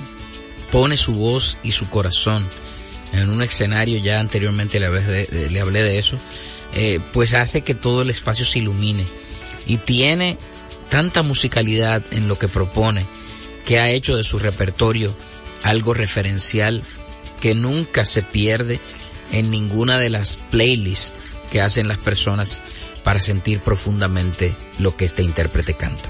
pone 0.71 0.99
su 0.99 1.15
voz 1.15 1.57
y 1.63 1.73
su 1.73 1.89
corazón 1.89 2.47
en 3.13 3.31
un 3.31 3.43
escenario, 3.43 3.99
ya 3.99 4.21
anteriormente 4.21 4.79
le 4.81 4.87
hablé 5.61 5.83
de, 5.83 5.99
eso, 5.99 6.19
eh, 6.75 7.01
pues 7.13 7.33
hace 7.33 7.63
que 7.63 7.75
todo 7.75 8.03
el 8.03 8.11
espacio 8.11 8.45
se 8.45 8.59
ilumine 8.59 9.07
y 9.67 9.79
tiene 9.79 10.37
tanta 10.91 11.23
musicalidad 11.23 12.03
en 12.11 12.29
lo 12.29 12.39
que 12.39 12.49
propone 12.49 13.07
que 13.65 13.79
ha 13.79 13.91
hecho 13.91 14.17
de 14.17 14.25
su 14.25 14.39
repertorio 14.39 15.17
algo 15.63 15.95
referencial 15.95 16.83
que 17.41 17.55
nunca 17.55 18.05
se 18.05 18.23
pierde 18.23 18.79
en 19.35 19.51
ninguna 19.51 19.99
de 19.99 20.11
las 20.11 20.37
playlists 20.51 21.15
que 21.51 21.61
hacen 21.61 21.89
las 21.89 21.99
personas 21.99 22.61
para 23.03 23.21
sentir 23.21 23.61
profundamente 23.61 24.55
lo 24.79 24.97
que 24.97 25.05
este 25.05 25.23
intérprete 25.23 25.75
canta. 25.75 26.09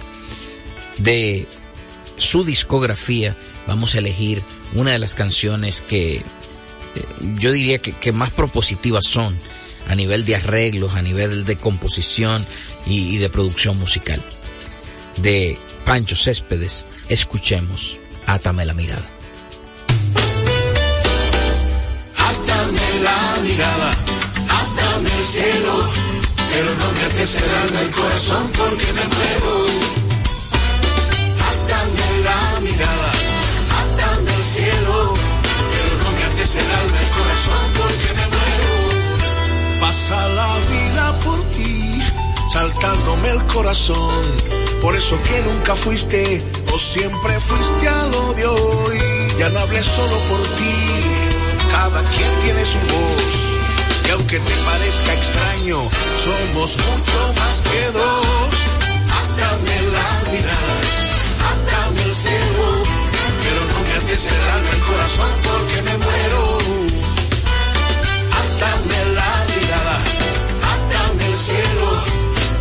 De 0.99 1.47
su 2.18 2.45
discografía 2.45 3.35
vamos 3.66 3.95
a 3.95 3.99
elegir 3.99 4.43
una 4.75 4.93
de 4.93 4.99
las 4.99 5.14
canciones 5.14 5.81
que 5.81 6.16
eh, 6.16 6.22
yo 7.41 7.51
diría 7.51 7.79
que, 7.79 8.12
más 8.12 8.31
propositivas 8.31 9.07
son 9.07 9.37
a 9.89 9.95
nivel 9.95 10.25
de 10.27 10.37
arreglos, 10.37 10.95
a 10.95 11.03
nivel 11.03 11.47
de 11.47 11.57
composición 11.57 12.47
y, 12.87 13.14
y 13.14 13.18
de 13.18 13.31
producción 13.31 13.79
musical. 13.79 14.22
De 15.16 15.59
Pancho 15.87 16.14
Céspedes, 16.14 16.87
escuchemos 17.09 17.99
Átame 18.27 18.64
la 18.64 18.75
mirada. 18.75 19.14
Mirada, 23.45 23.90
átame 24.49 25.11
el 25.18 25.24
cielo, 25.26 25.74
pero 26.51 26.70
no 26.80 26.92
me 26.92 27.05
ates 27.05 27.34
el 27.36 27.90
corazón 27.90 28.51
porque 28.57 28.86
me 28.86 29.05
muero. 29.14 29.55
Átame 31.51 32.07
la 32.24 32.61
mirada, 32.61 33.11
átame 33.80 34.34
el 34.34 34.45
cielo, 34.47 35.14
pero 35.72 35.95
no 36.03 36.11
me 36.16 36.24
alma 36.24 37.01
el 37.01 37.09
corazón 37.18 37.64
porque 37.80 38.09
me 38.16 38.26
muero. 38.32 38.72
Pasa 39.80 40.28
la 40.28 40.53
vida 40.72 41.18
por 41.24 41.45
ti, 41.51 42.03
saltándome 42.51 43.28
el 43.28 43.45
corazón, 43.45 44.22
por 44.80 44.97
eso 44.97 45.18
que 45.22 45.42
nunca 45.42 45.76
fuiste 45.76 46.42
o 46.72 46.78
siempre 46.78 47.40
fuiste 47.40 47.88
a 47.88 48.03
lo 48.05 48.32
de 48.32 48.47
hoy. 48.47 48.99
Ya 49.38 49.51
no 49.51 49.59
hablé 49.59 49.82
solo 49.82 50.16
por 50.30 50.40
ti, 50.57 51.54
cada 51.75 52.01
quien 52.14 52.33
tiene 52.43 52.64
su 52.64 52.79
voz. 52.79 53.35
Y 54.07 54.11
aunque 54.11 54.39
te 54.39 54.55
parezca 54.68 55.11
extraño, 55.20 55.79
somos 56.27 56.70
mucho 56.87 57.20
más 57.41 57.57
que 57.68 57.83
dos. 57.99 58.55
Átame 59.20 59.77
la 59.97 60.09
mirada, 60.33 60.77
átame 61.51 62.03
el 62.09 62.14
cielo, 62.14 62.66
pero 63.43 63.61
no 63.70 63.79
me 63.87 63.93
ates 63.99 64.25
el 64.37 64.45
alma, 64.55 64.70
el 64.77 64.83
corazón 64.91 65.33
porque 65.49 65.79
me 65.87 65.95
muero. 66.05 66.43
Átame 68.43 68.99
la 69.18 69.33
mirada, 69.53 69.97
átame 70.75 71.25
el 71.33 71.39
cielo, 71.49 71.89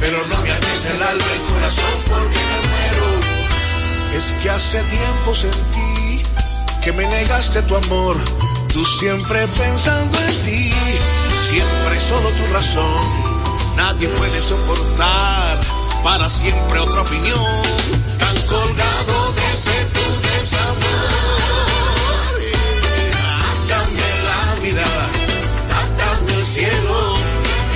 pero 0.02 0.18
no 0.28 0.38
me 0.44 0.52
ates 0.52 0.86
el 0.94 1.02
alma, 1.12 1.30
el 1.38 1.44
corazón 1.54 1.96
porque 2.10 2.42
me 2.50 2.58
muero. 2.72 3.08
Es 4.18 4.26
que 4.42 4.50
hace 4.50 4.80
tiempo 4.98 5.36
sentí 5.36 6.24
que 6.84 6.92
me 6.94 7.06
negaste 7.08 7.62
tu 7.64 7.76
amor, 7.76 8.18
tú 8.74 8.84
siempre 9.00 9.48
pensando 9.48 10.18
en 10.18 10.44
ti, 10.46 10.74
siempre 11.48 12.00
solo 12.00 12.30
tu 12.30 12.54
razón. 12.54 13.34
Nadie 13.78 14.08
puede 14.08 14.42
soportar 14.42 15.60
para 16.04 16.28
siempre 16.28 16.80
otra 16.80 17.02
opinión, 17.02 17.62
tan 18.18 18.36
colgado 18.48 19.34
de 19.34 19.54
ese 19.54 19.86
tu 19.94 20.06
desamor. 20.28 21.10
Átame 23.52 24.10
la 24.28 24.62
mirada, 24.64 25.08
átame 25.82 26.34
el 26.34 26.46
cielo, 26.46 27.14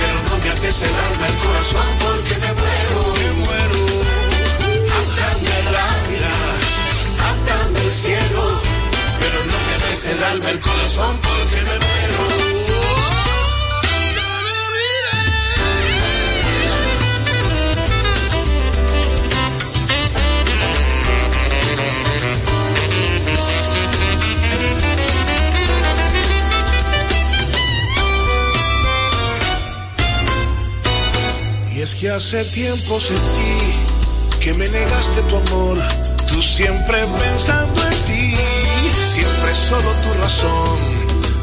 pero 0.00 0.18
no 0.28 0.44
me 0.44 0.50
ates 0.50 0.82
el 0.82 0.94
alma, 0.94 1.26
el 1.26 1.34
corazón, 1.34 1.86
porque 2.04 2.34
me 2.42 2.52
muero, 2.60 3.00
me 3.14 3.30
muero. 3.44 3.80
Átame 4.98 5.56
la 5.74 5.86
mirada, 6.10 6.52
átame 7.30 7.80
el 7.86 7.92
cielo, 7.94 8.57
ates 9.98 10.08
el 10.08 10.22
alma, 10.24 10.50
el 10.50 10.60
corazón, 10.60 11.16
porque 11.22 11.56
me 11.56 11.78
muero. 11.78 12.48
Y 31.74 31.80
es 31.80 31.94
que 31.94 32.10
hace 32.10 32.44
tiempo 32.46 33.00
sentí 33.00 34.38
que 34.40 34.54
me 34.54 34.68
negaste 34.68 35.22
tu 35.22 35.36
amor, 35.36 35.78
tú 36.28 36.42
siempre 36.42 36.96
pensando 37.20 37.82
en 37.86 38.04
ti, 38.04 38.34
solo 39.58 39.90
tu 40.02 40.10
razón, 40.22 40.78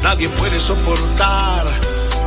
nadie 0.01 0.29
puede 0.29 0.59
soportar 0.59 1.65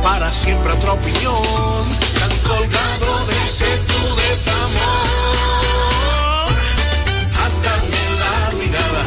para 0.03 0.29
siempre 0.29 0.71
otra 0.71 0.93
opinión, 0.93 1.83
tan 2.19 2.29
colgado 2.47 3.25
de 3.25 3.45
ese 3.45 3.65
tu 3.89 4.15
desamor. 4.15 5.09
Átame 7.45 8.01
la 8.21 8.35
mirada, 8.59 9.03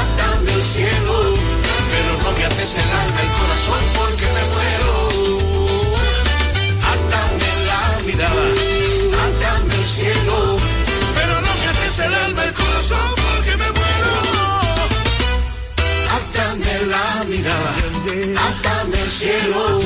átame 0.00 0.52
el 0.52 0.64
cielo, 0.64 1.16
pero 1.92 2.10
no 2.22 2.38
me 2.38 2.44
ates 2.44 2.74
el 2.78 2.90
alma, 3.02 3.20
el 3.20 3.30
corazón 3.40 3.82
porque 3.98 4.26
me 4.36 4.44
muero. 4.54 4.96
Átame 6.94 7.50
la 7.66 7.82
mirada, 8.06 8.44
cielo, 19.14 19.80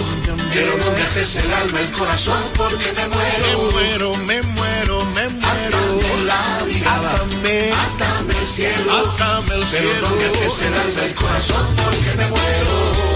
pero 0.54 0.78
no 0.78 0.90
me 0.90 1.02
ates 1.02 1.36
el 1.36 1.52
alma, 1.52 1.80
el 1.80 1.90
corazón 1.90 2.42
porque 2.56 2.92
me 2.92 3.06
muero. 3.08 3.44
Me 3.44 3.72
muero, 3.72 4.14
me 4.24 4.42
muero, 4.42 5.04
me 5.06 5.28
muero. 5.28 5.78
Átame 5.78 6.24
la 6.24 6.64
mirada, 6.64 7.10
átame, 7.10 7.72
átame 7.72 8.34
el 8.40 8.48
cielo, 8.48 8.92
el 9.54 9.64
cielo, 9.66 9.90
pero 9.92 10.08
no 10.08 10.16
me 10.16 10.24
ates 10.24 10.62
el 10.62 10.74
alma, 10.74 11.04
el 11.04 11.14
corazón 11.14 11.66
porque 11.76 12.16
me 12.16 12.26
muero. 12.28 13.07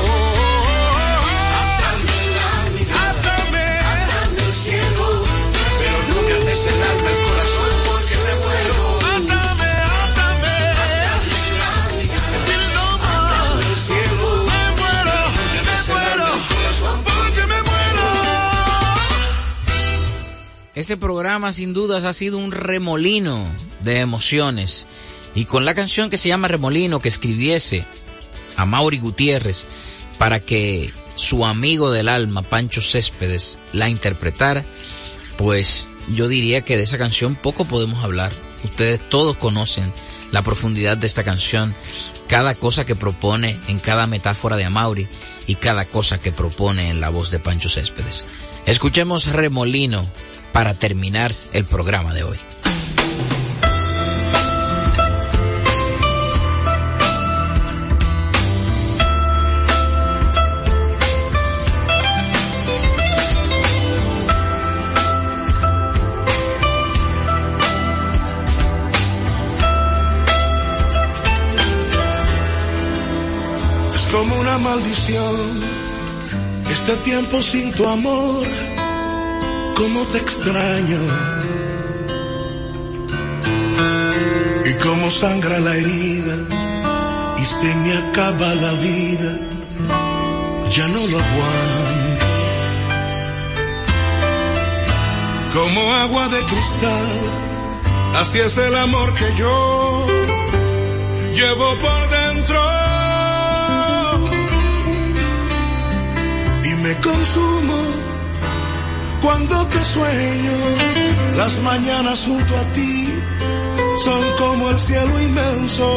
Este 20.83 20.97
programa 20.97 21.53
sin 21.53 21.73
dudas 21.73 22.03
ha 22.03 22.13
sido 22.13 22.39
un 22.39 22.51
remolino 22.51 23.47
de 23.85 24.01
emociones 24.01 24.89
y 25.33 25.45
con 25.45 25.65
la 25.65 25.77
canción 25.77 26.11
que 26.11 26.19
se 26.19 26.29
llama 26.29 26.49
Remolino 26.49 26.99
que 26.99 27.09
escribiese 27.09 27.85
a 28.57 28.67
Mauri 28.67 28.99
Gutiérrez 28.99 29.65
para 30.19 30.41
que 30.41 30.93
su 31.15 31.47
amigo 31.47 31.93
del 31.93 32.09
alma 32.09 32.43
Pancho 32.43 32.81
Céspedes 32.81 33.61
la 33.73 33.89
interpretara, 33.89 34.65
pues 35.37 35.87
yo 36.09 36.27
diría 36.27 36.63
que 36.63 36.77
de 36.77 36.83
esa 36.83 36.99
canción 36.99 37.37
poco 37.37 37.65
podemos 37.65 38.03
hablar. 38.03 38.33
Ustedes 38.65 38.99
todos 39.09 39.37
conocen 39.37 39.85
la 40.33 40.43
profundidad 40.43 40.97
de 40.97 41.07
esta 41.07 41.23
canción, 41.23 41.77
cada 42.27 42.57
cosa 42.57 42.85
que 42.85 42.97
propone 42.97 43.57
en 43.69 43.79
cada 43.79 44.09
metáfora 44.09 44.57
de 44.57 44.65
Amaury 44.65 45.07
y 45.47 45.55
cada 45.55 45.85
cosa 45.85 46.19
que 46.19 46.33
propone 46.33 46.91
en 46.91 47.01
la 47.01 47.09
voz 47.09 47.31
de 47.31 47.39
Pancho 47.39 47.69
Céspedes. 47.69 48.27
Escuchemos 48.67 49.27
Remolino 49.27 50.09
para 50.53 50.75
terminar 50.75 51.33
el 51.53 51.65
programa 51.65 52.13
de 52.15 52.25
hoy. 52.25 52.39
Es 73.95 74.07
como 74.13 74.41
una 74.41 74.59
maldición 74.59 75.83
este 76.71 76.97
tiempo 77.05 77.43
sin 77.43 77.73
tu 77.73 77.87
amor, 77.87 78.47
cómo 79.75 80.05
te 80.07 80.19
extraño 80.19 81.01
y 84.65 84.73
cómo 84.85 85.11
sangra 85.11 85.59
la 85.61 85.77
herida 85.77 86.37
y 87.39 87.45
se 87.45 87.75
me 87.75 87.99
acaba 87.99 88.55
la 88.55 88.73
vida, 88.73 89.39
ya 90.71 90.89
no 90.89 91.07
lo 91.07 91.19
aguanto. 91.19 91.93
como 95.53 95.93
agua 95.95 96.29
de 96.29 96.43
cristal. 96.45 97.09
Así 98.17 98.39
es 98.39 98.57
el 98.59 98.75
amor 98.75 99.15
que 99.15 99.35
yo 99.37 100.07
llevo 101.35 101.75
por 101.85 102.11
dentro. 102.11 102.61
Y 106.65 106.75
me 106.83 106.95
consumo 107.01 108.02
cuando 109.23 109.67
te 109.69 109.85
sueño. 109.85 110.53
Las 111.37 111.61
mañanas 111.63 112.25
junto 112.27 112.57
a 112.57 112.65
ti 112.75 113.09
son 113.97 114.23
como 114.39 114.71
el 114.71 114.79
cielo 114.79 115.21
inmenso. 115.21 115.89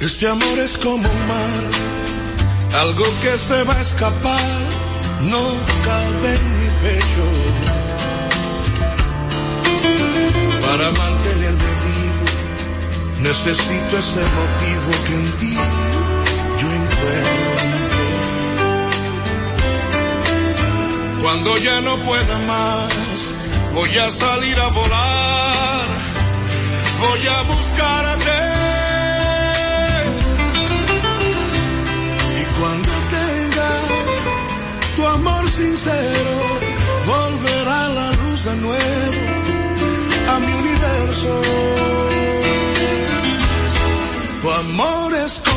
Este 0.00 0.26
amor 0.28 0.58
es 0.58 0.76
como 0.78 1.08
un 1.08 1.28
mar, 1.28 1.62
algo 2.80 3.04
que 3.22 3.38
se 3.38 3.62
va 3.62 3.74
a 3.74 3.80
escapar, 3.80 4.60
no 5.22 5.42
cabe 5.84 6.34
en 6.34 6.58
mi 6.58 6.68
pecho. 6.84 7.26
Para 10.66 10.90
mantenerme 10.90 11.72
vivo, 11.86 12.26
necesito 13.20 13.98
ese 13.98 14.20
motivo 14.20 14.90
que 15.06 15.14
en 15.14 15.32
ti 15.38 15.56
yo 16.60 16.68
encuentro. 16.70 17.73
Cuando 21.24 21.56
ya 21.56 21.80
no 21.80 22.04
pueda 22.04 22.38
más, 22.40 23.34
voy 23.72 23.96
a 23.96 24.10
salir 24.10 24.60
a 24.60 24.68
volar, 24.68 25.86
voy 27.00 27.26
a 27.26 27.42
buscarte. 27.50 28.38
Y 32.40 32.44
cuando 32.60 32.90
tenga 33.16 33.70
tu 34.96 35.06
amor 35.06 35.48
sincero, 35.48 36.30
volverá 37.06 37.88
la 37.88 38.12
luz 38.12 38.44
de 38.44 38.56
nuevo 38.56 39.12
a 40.28 40.38
mi 40.40 40.52
universo. 40.62 41.40
Tu 44.42 44.50
amor 44.50 45.14
es 45.24 45.42
como 45.42 45.53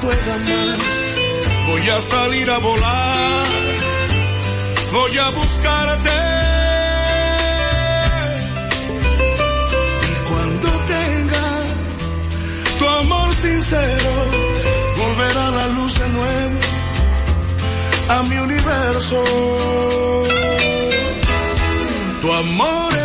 pueda 0.00 0.36
más, 0.48 1.68
voy 1.68 1.88
a 1.90 2.00
salir 2.00 2.50
a 2.50 2.58
volar 2.58 3.46
voy 4.96 5.18
a 5.18 5.28
buscarte. 5.30 6.18
Y 10.10 10.14
cuando 10.28 10.68
tenga 10.94 11.46
tu 12.78 12.88
amor 13.00 13.34
sincero, 13.34 14.12
volverá 14.96 15.50
la 15.50 15.66
luz 15.76 15.92
de 15.98 16.08
nuevo 16.08 16.58
a 18.08 18.22
mi 18.28 18.36
universo. 18.38 19.18
Tu 22.22 22.32
amor 22.32 22.95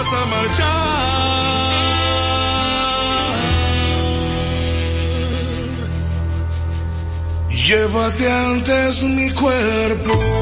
vas 0.00 0.12
a 0.14 0.26
marchar, 0.26 1.76
llévate 7.50 8.30
antes 8.30 9.02
mi 9.02 9.30
cuerpo. 9.32 10.39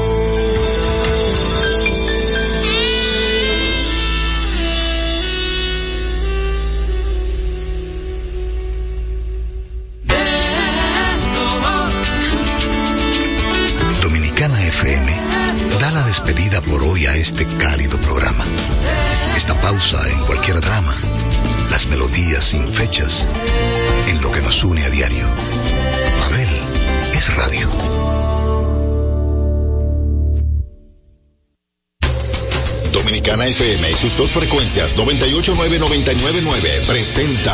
Sus 33.99 34.15
dos 34.15 34.31
frecuencias 34.31 34.95
989-999 34.95 36.85
presenta 36.87 37.53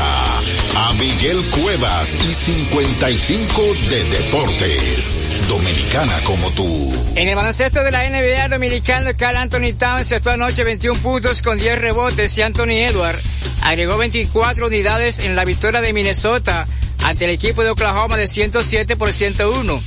a 0.75 0.93
Miguel 0.93 1.41
Cuevas 1.49 2.13
y 2.13 2.33
55 2.35 3.61
de 3.89 4.03
Deportes. 4.03 5.17
Dominicana 5.49 6.13
como 6.23 6.51
tú. 6.51 6.93
En 7.15 7.29
el 7.29 7.35
baloncesto 7.35 7.83
de 7.83 7.89
la 7.89 8.07
NBA 8.07 8.47
dominicano, 8.49 9.09
Carl 9.17 9.37
Anthony 9.37 9.73
Towns 9.75 10.05
se 10.05 10.21
anoche 10.29 10.63
21 10.63 11.01
puntos 11.01 11.41
con 11.41 11.57
10 11.57 11.79
rebotes 11.79 12.37
y 12.37 12.43
Anthony 12.43 12.77
Edward 12.89 13.19
agregó 13.63 13.97
24 13.97 14.67
unidades 14.67 15.19
en 15.19 15.35
la 15.35 15.45
victoria 15.45 15.81
de 15.81 15.93
Minnesota 15.93 16.67
ante 17.03 17.25
el 17.25 17.31
equipo 17.31 17.63
de 17.63 17.71
Oklahoma 17.71 18.17
de 18.17 18.27
107 18.27 18.95
por 18.97 19.11
101. 19.11 19.81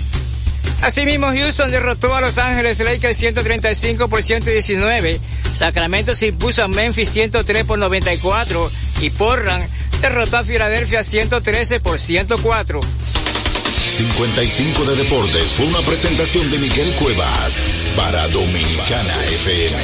Asimismo, 0.83 1.29
Houston 1.29 1.71
derrotó 1.71 2.15
a 2.15 2.21
Los 2.21 2.39
Ángeles 2.39 2.81
Lakers 2.81 3.17
135 3.17 4.09
por 4.09 4.23
119. 4.23 5.21
Sacramento 5.59 6.15
se 6.15 6.29
impuso 6.29 6.63
a 6.63 6.69
Memphis 6.69 7.09
103 7.09 7.65
por 7.65 7.81
94 7.81 8.71
y 9.01 9.11
Portland 9.11 9.69
derrotó 10.01 10.37
a 10.37 10.45
Filadelfia 10.45 11.03
113 11.03 11.81
por 11.81 11.99
104. 11.99 12.79
55 12.81 14.85
de 14.85 14.95
Deportes 14.95 15.55
fue 15.55 15.67
una 15.67 15.81
presentación 15.81 16.49
de 16.53 16.61
Miguel 16.61 16.95
Cuevas 16.95 17.61
para 17.97 18.29
Dominicana 18.29 19.25
FM. 19.25 19.77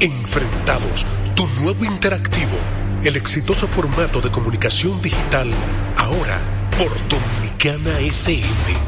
Enfrentados, 0.00 1.06
tu 1.36 1.46
nuevo 1.62 1.84
interactivo, 1.84 2.58
el 3.04 3.14
exitoso 3.14 3.68
formato 3.68 4.20
de 4.20 4.32
comunicación 4.32 5.00
digital, 5.00 5.48
ahora 5.96 6.40
por 6.76 6.90
Dominicana 7.06 8.00
FM. 8.00 8.87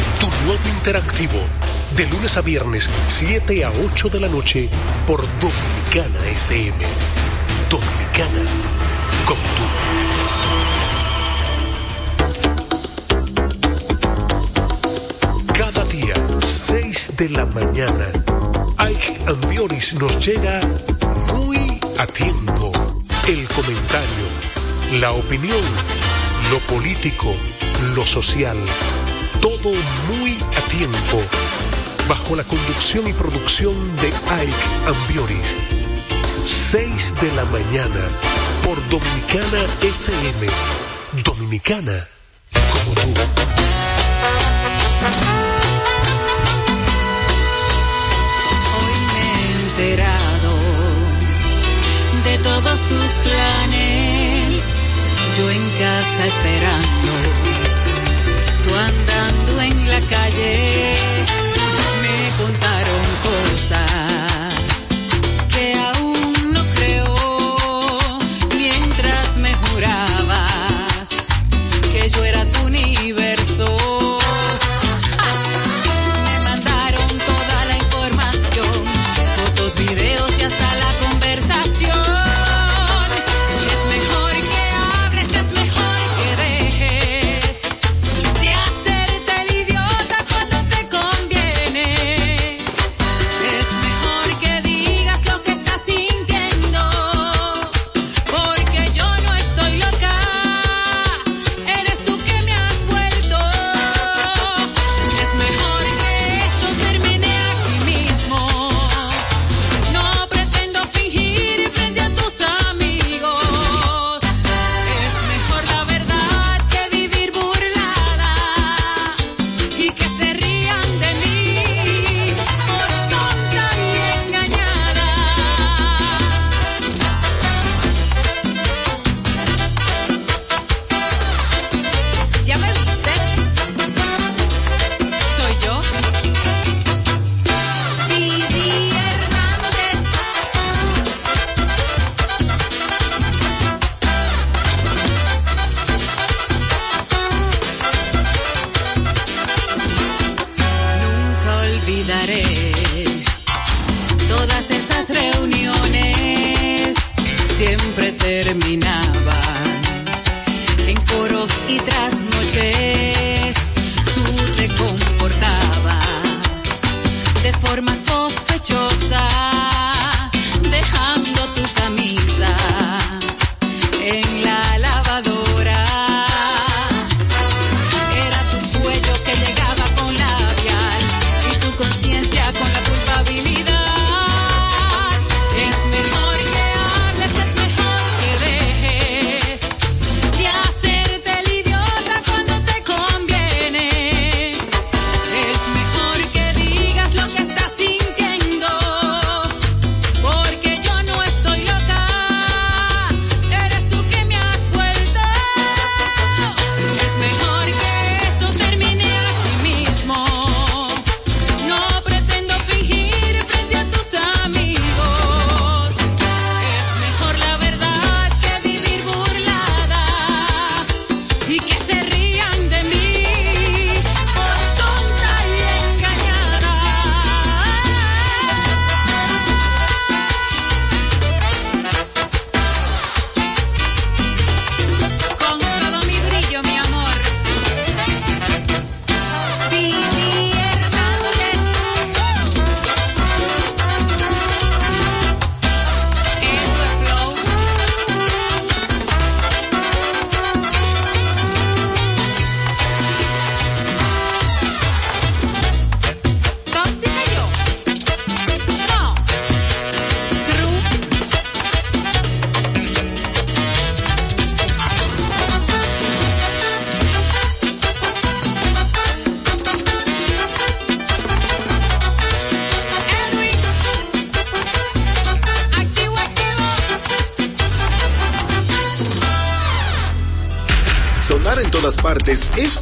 tu 0.21 0.27
nuevo 0.45 0.69
interactivo, 0.77 1.39
de 1.97 2.05
lunes 2.05 2.37
a 2.37 2.41
viernes, 2.41 2.87
7 3.07 3.65
a 3.65 3.71
8 3.71 4.09
de 4.09 4.19
la 4.19 4.27
noche, 4.27 4.69
por 5.07 5.19
Dominicana 5.39 6.19
FM. 6.29 6.77
Dominicana, 7.71 8.43
como 9.25 9.41
tú. 9.57 9.63
Cada 15.53 15.83
día, 15.85 16.13
6 16.39 17.17
de 17.17 17.29
la 17.29 17.47
mañana, 17.47 18.07
Ike 18.77 19.21
Ambioris 19.25 19.95
nos 19.95 20.23
llega 20.23 20.61
muy 21.33 21.79
a 21.97 22.05
tiempo. 22.05 22.71
El 23.27 23.47
comentario, 23.47 24.27
la 24.99 25.13
opinión, 25.13 25.63
lo 26.51 26.59
político, 26.67 27.33
lo 27.95 28.05
social, 28.05 28.57
todo 29.41 29.73
muy 30.07 30.37
a 30.55 30.61
tiempo, 30.69 31.19
bajo 32.07 32.35
la 32.35 32.43
conducción 32.43 33.07
y 33.07 33.13
producción 33.13 33.73
de 33.97 34.07
Ike 34.07 34.53
Ambioris. 34.87 35.55
6 36.45 37.15
de 37.21 37.31
la 37.33 37.45
mañana, 37.45 38.07
por 38.63 38.77
Dominicana 38.89 39.65
FM. 39.81 40.47
Dominicana, 41.23 42.07
como 42.71 42.93
tú. 42.95 43.01
Hoy 48.77 48.95
me 49.11 49.21
he 49.33 49.93
enterado 49.93 50.53
de 52.25 52.37
todos 52.43 52.79
tus 52.81 53.11
planes, 53.25 54.63
yo 55.37 55.49
en 55.49 55.69
casa 55.79 56.25
esperando, 56.25 57.70
andando 58.77 59.61
en 59.61 59.89
la 59.89 59.99
calle, 60.01 60.95
me 62.01 62.43
contaron 62.43 63.05
cosas 63.23 64.30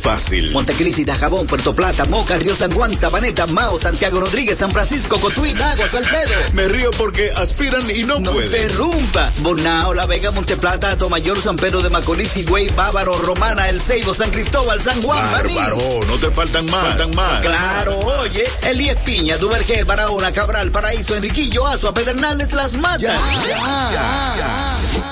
fácil. 0.09 0.51
Montecristi, 0.53 1.05
Jabón, 1.05 1.45
Puerto 1.45 1.71
Plata, 1.73 2.05
Moca, 2.05 2.35
Río 2.37 2.55
San 2.55 2.71
Juan, 2.71 2.95
Sabaneta, 2.95 3.45
Mao, 3.47 3.77
Santiago 3.77 4.19
Rodríguez, 4.19 4.57
San 4.57 4.71
Francisco, 4.71 5.19
Cotuí, 5.19 5.53
Lago, 5.53 5.83
Salcedo. 5.87 6.33
Me 6.53 6.67
río 6.67 6.89
porque 6.97 7.29
aspiran 7.35 7.83
y 7.95 8.03
no, 8.03 8.19
No 8.19 8.31
pueden. 8.31 8.47
interrumpa. 8.47 9.31
Bonao, 9.41 9.93
La 9.93 10.07
Vega, 10.07 10.31
Monteplata, 10.31 10.97
Tomayor, 10.97 11.39
San 11.39 11.57
Pedro 11.57 11.81
de 11.83 11.89
Macorís, 11.91 12.35
Higüey, 12.37 12.69
Bávaro, 12.69 13.13
Romana, 13.19 13.69
El 13.69 13.79
Ceibo, 13.79 14.13
San 14.15 14.31
Cristóbal, 14.31 14.81
San 14.81 14.99
Juan. 15.03 15.31
Bárbaro, 15.31 15.99
no 16.07 16.15
te 16.17 16.31
faltan 16.31 16.65
más. 16.65 16.87
Faltan 16.95 17.15
más. 17.15 17.41
Claro, 17.41 17.99
oye, 17.99 18.43
Elías 18.63 18.97
Piña, 19.05 19.37
Duvergé, 19.37 19.83
Barahona, 19.83 20.31
Cabral, 20.31 20.71
Paraíso, 20.71 21.15
Enriquillo, 21.15 21.67
Azua, 21.67 21.93
Pedernales, 21.93 22.53
Las 22.53 22.73
Matas. 22.73 23.19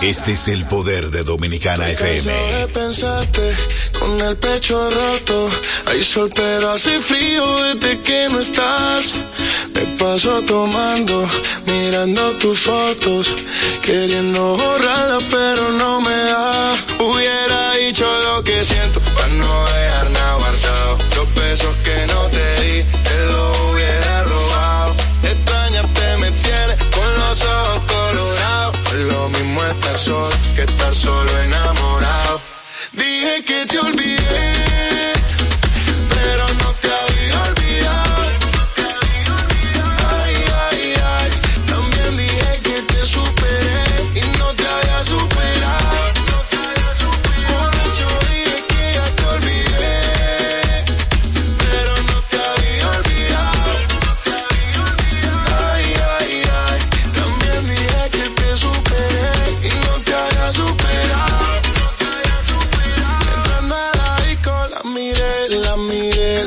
Este 0.01 0.33
es 0.33 0.47
el 0.47 0.65
poder 0.65 1.09
de 1.09 1.23
Dominicana 1.23 1.87
FM. 1.89 2.31
de 2.31 2.67
pensarte 2.67 3.55
con 3.99 4.21
el 4.21 4.37
pecho 4.37 4.89
roto. 4.89 5.49
Hay 5.87 6.03
sol 6.03 6.29
pero 6.35 6.71
hace 6.71 6.99
frío 6.99 7.43
desde 7.63 7.99
que 8.01 8.27
no 8.29 8.39
estás. 8.39 9.13
Me 9.73 9.81
paso 9.99 10.41
tomando, 10.41 11.27
mirando 11.65 12.31
tus 12.33 12.59
fotos, 12.59 13.35
queriendo 13.83 14.57
borrarlas 14.57 15.23
pero 15.29 15.71
no 15.73 16.01
me 16.01 16.15
da. 16.15 16.75
Hubiera 16.99 17.73
dicho 17.73 18.05
lo 18.23 18.43
que 18.43 18.63
siento 18.63 18.99
para 19.15 19.27
no 19.27 19.65
dejar 19.65 20.09
nada 20.11 20.33
guardado. 20.35 20.97
Los 21.15 21.33
besos 21.35 21.75
que 21.83 22.07
no 22.13 22.21
te 22.27 22.61
di, 22.61 22.83
te 22.83 23.25
los 23.31 23.57
hubiera 23.69 24.23
robado. 24.23 24.95
Extrañarte 25.23 26.17
me 26.17 26.31
tiene 26.31 26.75
con 26.91 27.19
los 27.19 27.41
ojos 27.41 27.81
colorados. 27.87 28.77
Lo 28.93 29.29
mismo 29.29 29.63
estar 29.63 29.99
solo 29.99 30.29
que 30.55 30.63
estar 30.63 30.95
solo 30.95 31.29
enamorado. 31.39 31.76
Dije 33.57 33.79
que 33.79 33.91
te 33.97 34.16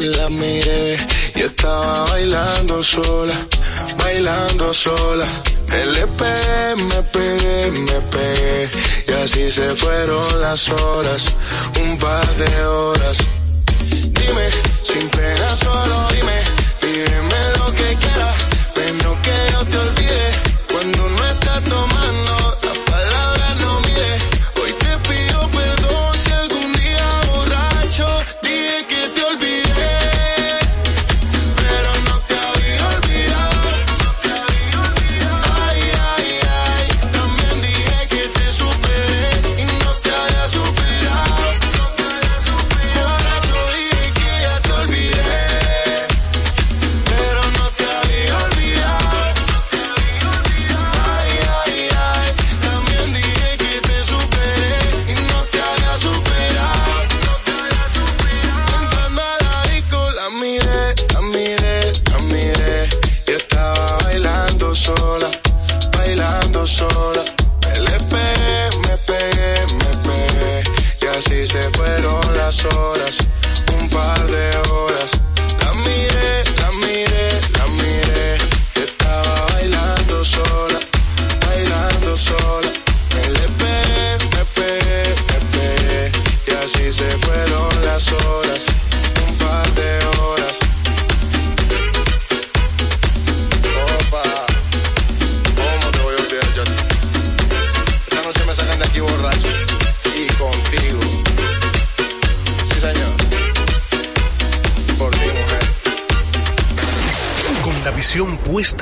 la 0.01 0.29
miré. 0.29 0.99
Y 1.37 1.43
estaba 1.43 2.05
bailando 2.07 2.83
sola, 2.83 3.35
bailando 3.99 4.73
sola. 4.73 5.27
Me 5.69 5.87
le 5.87 6.07
pegué, 6.07 6.77
me 6.77 7.03
pegué, 7.15 7.71
me 7.71 8.01
pegué. 8.15 8.71
Y 9.09 9.13
así 9.23 9.51
se 9.51 9.75
fueron 9.75 10.41
las 10.41 10.69
horas, 10.69 11.35
un 11.81 11.99
par 11.99 12.27
de 12.37 12.67
horas. 12.67 13.19
Dime, 13.91 14.47
sin 14.83 15.09
pena 15.11 15.57
solo 15.57 16.09
dime, 16.13 16.39
dime 16.83 17.41
lo 17.59 17.67
que 17.75 17.97
quieras, 17.97 18.37
pero 18.75 19.23
que 19.23 19.53
yo 19.53 19.65
te 19.65 19.79
olvide. 19.79 20.00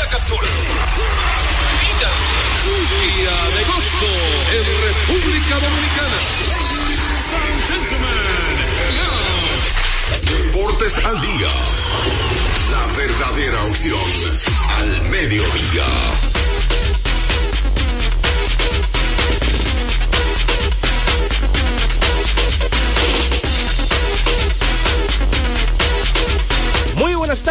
La 0.00 0.08
captura. 0.08 0.48
Mira. 1.80 2.10
Día 2.70 3.36
de 3.56 3.64
gozo 3.64 4.12
en 4.56 4.64
República 4.88 5.54
Dominicana. 5.58 6.18
Deportes 10.22 11.04
al 11.04 11.20
día. 11.20 11.52
La 12.70 12.86
verdadera 12.96 13.64
opción 13.64 14.10
al 14.78 15.02
mediodía. 15.10 16.29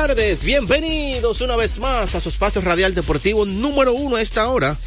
Tardes, 0.08 0.46
bienvenidos 0.46 1.42
una 1.42 1.58
vez 1.58 1.78
más 1.78 2.16
a 2.16 2.22
su 2.22 2.30
espacio 2.30 2.62
radial 2.62 2.96
deportivo 2.96 3.46
número 3.46 3.92
uno 3.92 4.16
a 4.16 4.22
esta 4.22 4.48
hora. 4.48 4.78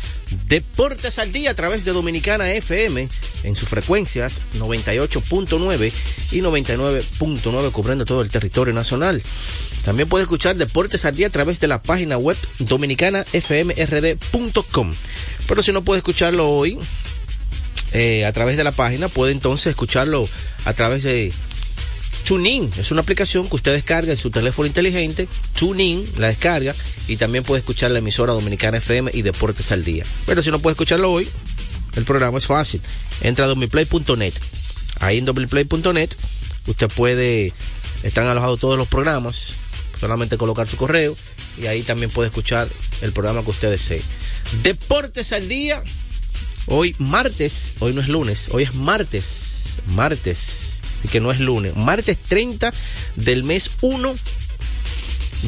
Deportes 0.48 1.18
al 1.18 1.32
día 1.32 1.50
a 1.50 1.54
través 1.54 1.84
de 1.84 1.92
Dominicana 1.92 2.50
FM 2.50 3.06
en 3.42 3.54
sus 3.54 3.68
frecuencias 3.68 4.40
98.9 4.58 5.92
y 6.30 6.40
99.9 6.40 7.72
cubriendo 7.72 8.06
todo 8.06 8.22
el 8.22 8.30
territorio 8.30 8.72
nacional. 8.72 9.22
También 9.84 10.08
puede 10.08 10.22
escuchar 10.22 10.56
Deportes 10.56 11.04
al 11.04 11.14
día 11.14 11.26
a 11.26 11.30
través 11.30 11.60
de 11.60 11.68
la 11.68 11.82
página 11.82 12.16
web 12.16 12.38
dominicanafmrd.com. 12.60 14.94
Pero 15.46 15.62
si 15.62 15.72
no 15.72 15.84
puede 15.84 15.98
escucharlo 15.98 16.48
hoy 16.48 16.78
eh, 17.92 18.24
a 18.24 18.32
través 18.32 18.56
de 18.56 18.64
la 18.64 18.72
página, 18.72 19.08
puede 19.08 19.32
entonces 19.32 19.66
escucharlo 19.66 20.26
a 20.64 20.72
través 20.72 21.02
de 21.02 21.30
TuneIn 22.24 22.70
es 22.78 22.90
una 22.90 23.00
aplicación 23.00 23.48
que 23.48 23.56
usted 23.56 23.72
descarga 23.72 24.12
en 24.12 24.18
su 24.18 24.30
teléfono 24.30 24.66
inteligente. 24.66 25.28
TuneIn 25.58 26.04
la 26.16 26.28
descarga 26.28 26.74
y 27.08 27.16
también 27.16 27.44
puede 27.44 27.60
escuchar 27.60 27.90
la 27.90 27.98
emisora 27.98 28.32
Dominicana 28.32 28.78
FM 28.78 29.10
y 29.14 29.22
Deportes 29.22 29.72
al 29.72 29.84
Día. 29.84 30.04
Pero 30.26 30.42
si 30.42 30.50
no 30.50 30.58
puede 30.58 30.72
escucharlo 30.72 31.10
hoy, 31.10 31.28
el 31.96 32.04
programa 32.04 32.38
es 32.38 32.46
fácil. 32.46 32.80
Entra 33.20 33.46
a 33.46 33.48
domiplay.net. 33.48 34.34
Ahí 35.00 35.18
en 35.18 35.24
domiplay.net 35.24 36.10
usted 36.66 36.88
puede, 36.88 37.52
están 38.02 38.26
alojados 38.26 38.60
todos 38.60 38.78
los 38.78 38.88
programas, 38.88 39.56
solamente 39.98 40.36
colocar 40.38 40.68
su 40.68 40.76
correo 40.76 41.16
y 41.60 41.66
ahí 41.66 41.82
también 41.82 42.10
puede 42.10 42.28
escuchar 42.28 42.68
el 43.00 43.12
programa 43.12 43.42
que 43.42 43.50
usted 43.50 43.70
desee. 43.70 44.02
Deportes 44.62 45.32
al 45.32 45.48
Día. 45.48 45.82
Hoy 46.66 46.94
martes, 46.98 47.76
hoy 47.80 47.92
no 47.92 48.00
es 48.00 48.08
lunes, 48.08 48.48
hoy 48.52 48.62
es 48.62 48.74
martes, 48.76 49.80
martes, 49.88 50.82
que 51.11 51.20
no 51.20 51.30
es 51.30 51.40
lunes, 51.40 51.76
martes 51.76 52.16
30 52.16 52.72
del 53.16 53.44
mes 53.44 53.70
1 53.80 54.14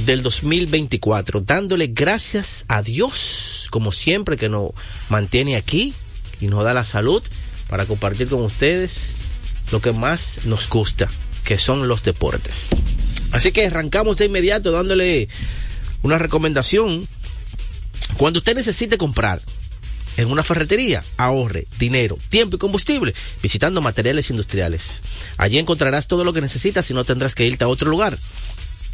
del 0.06 0.22
2024, 0.22 1.40
dándole 1.40 1.86
gracias 1.86 2.64
a 2.68 2.82
Dios, 2.82 3.68
como 3.70 3.92
siempre, 3.92 4.36
que 4.36 4.48
nos 4.48 4.72
mantiene 5.08 5.56
aquí 5.56 5.94
y 6.40 6.48
nos 6.48 6.64
da 6.64 6.74
la 6.74 6.84
salud 6.84 7.22
para 7.68 7.86
compartir 7.86 8.28
con 8.28 8.42
ustedes 8.42 9.12
lo 9.70 9.80
que 9.80 9.92
más 9.92 10.40
nos 10.46 10.68
gusta, 10.68 11.08
que 11.44 11.58
son 11.58 11.88
los 11.88 12.02
deportes. 12.02 12.68
Así 13.30 13.52
que 13.52 13.66
arrancamos 13.66 14.18
de 14.18 14.26
inmediato 14.26 14.70
dándole 14.72 15.28
una 16.02 16.18
recomendación. 16.18 17.06
Cuando 18.16 18.38
usted 18.38 18.54
necesite 18.54 18.98
comprar 18.98 19.40
en 20.16 20.30
una 20.30 20.42
ferretería, 20.42 21.02
ahorre 21.16 21.66
dinero, 21.78 22.18
tiempo 22.28 22.56
y 22.56 22.58
combustible 22.58 23.14
visitando 23.42 23.80
materiales 23.80 24.30
industriales. 24.30 25.00
Allí 25.36 25.58
encontrarás 25.58 26.06
todo 26.06 26.24
lo 26.24 26.32
que 26.32 26.40
necesitas 26.40 26.90
y 26.90 26.94
no 26.94 27.04
tendrás 27.04 27.34
que 27.34 27.46
irte 27.46 27.64
a 27.64 27.68
otro 27.68 27.90
lugar. 27.90 28.18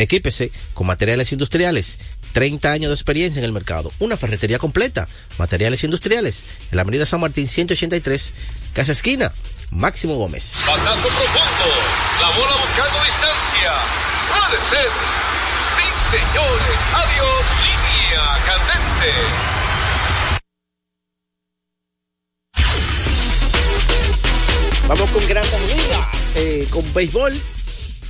Equípese 0.00 0.50
con 0.72 0.86
materiales 0.86 1.30
industriales. 1.32 1.98
30 2.32 2.72
años 2.72 2.88
de 2.88 2.94
experiencia 2.94 3.40
en 3.40 3.44
el 3.44 3.52
mercado. 3.52 3.92
Una 3.98 4.16
ferretería 4.16 4.58
completa. 4.58 5.06
Materiales 5.36 5.84
industriales. 5.84 6.44
En 6.70 6.76
la 6.76 6.82
avenida 6.82 7.04
San 7.04 7.20
Martín 7.20 7.48
183, 7.48 8.34
Casa 8.72 8.92
Esquina. 8.92 9.30
Máximo 9.70 10.16
Gómez. 10.16 10.54
Batazo 10.66 11.08
profundo. 11.08 11.66
La 12.20 12.28
bola 12.30 12.56
buscando 12.56 12.98
distancia. 13.04 13.72
Puede 14.32 14.58
ser. 14.70 14.90
Sí, 15.76 16.16
señores. 16.16 16.78
Adiós. 16.94 17.44
Línea 17.60 18.24
candente. 18.46 19.69
Vamos 24.90 25.08
con 25.10 25.24
grandes 25.28 25.76
ligas, 25.76 26.08
eh, 26.34 26.66
con 26.68 26.82
béisbol. 26.92 27.32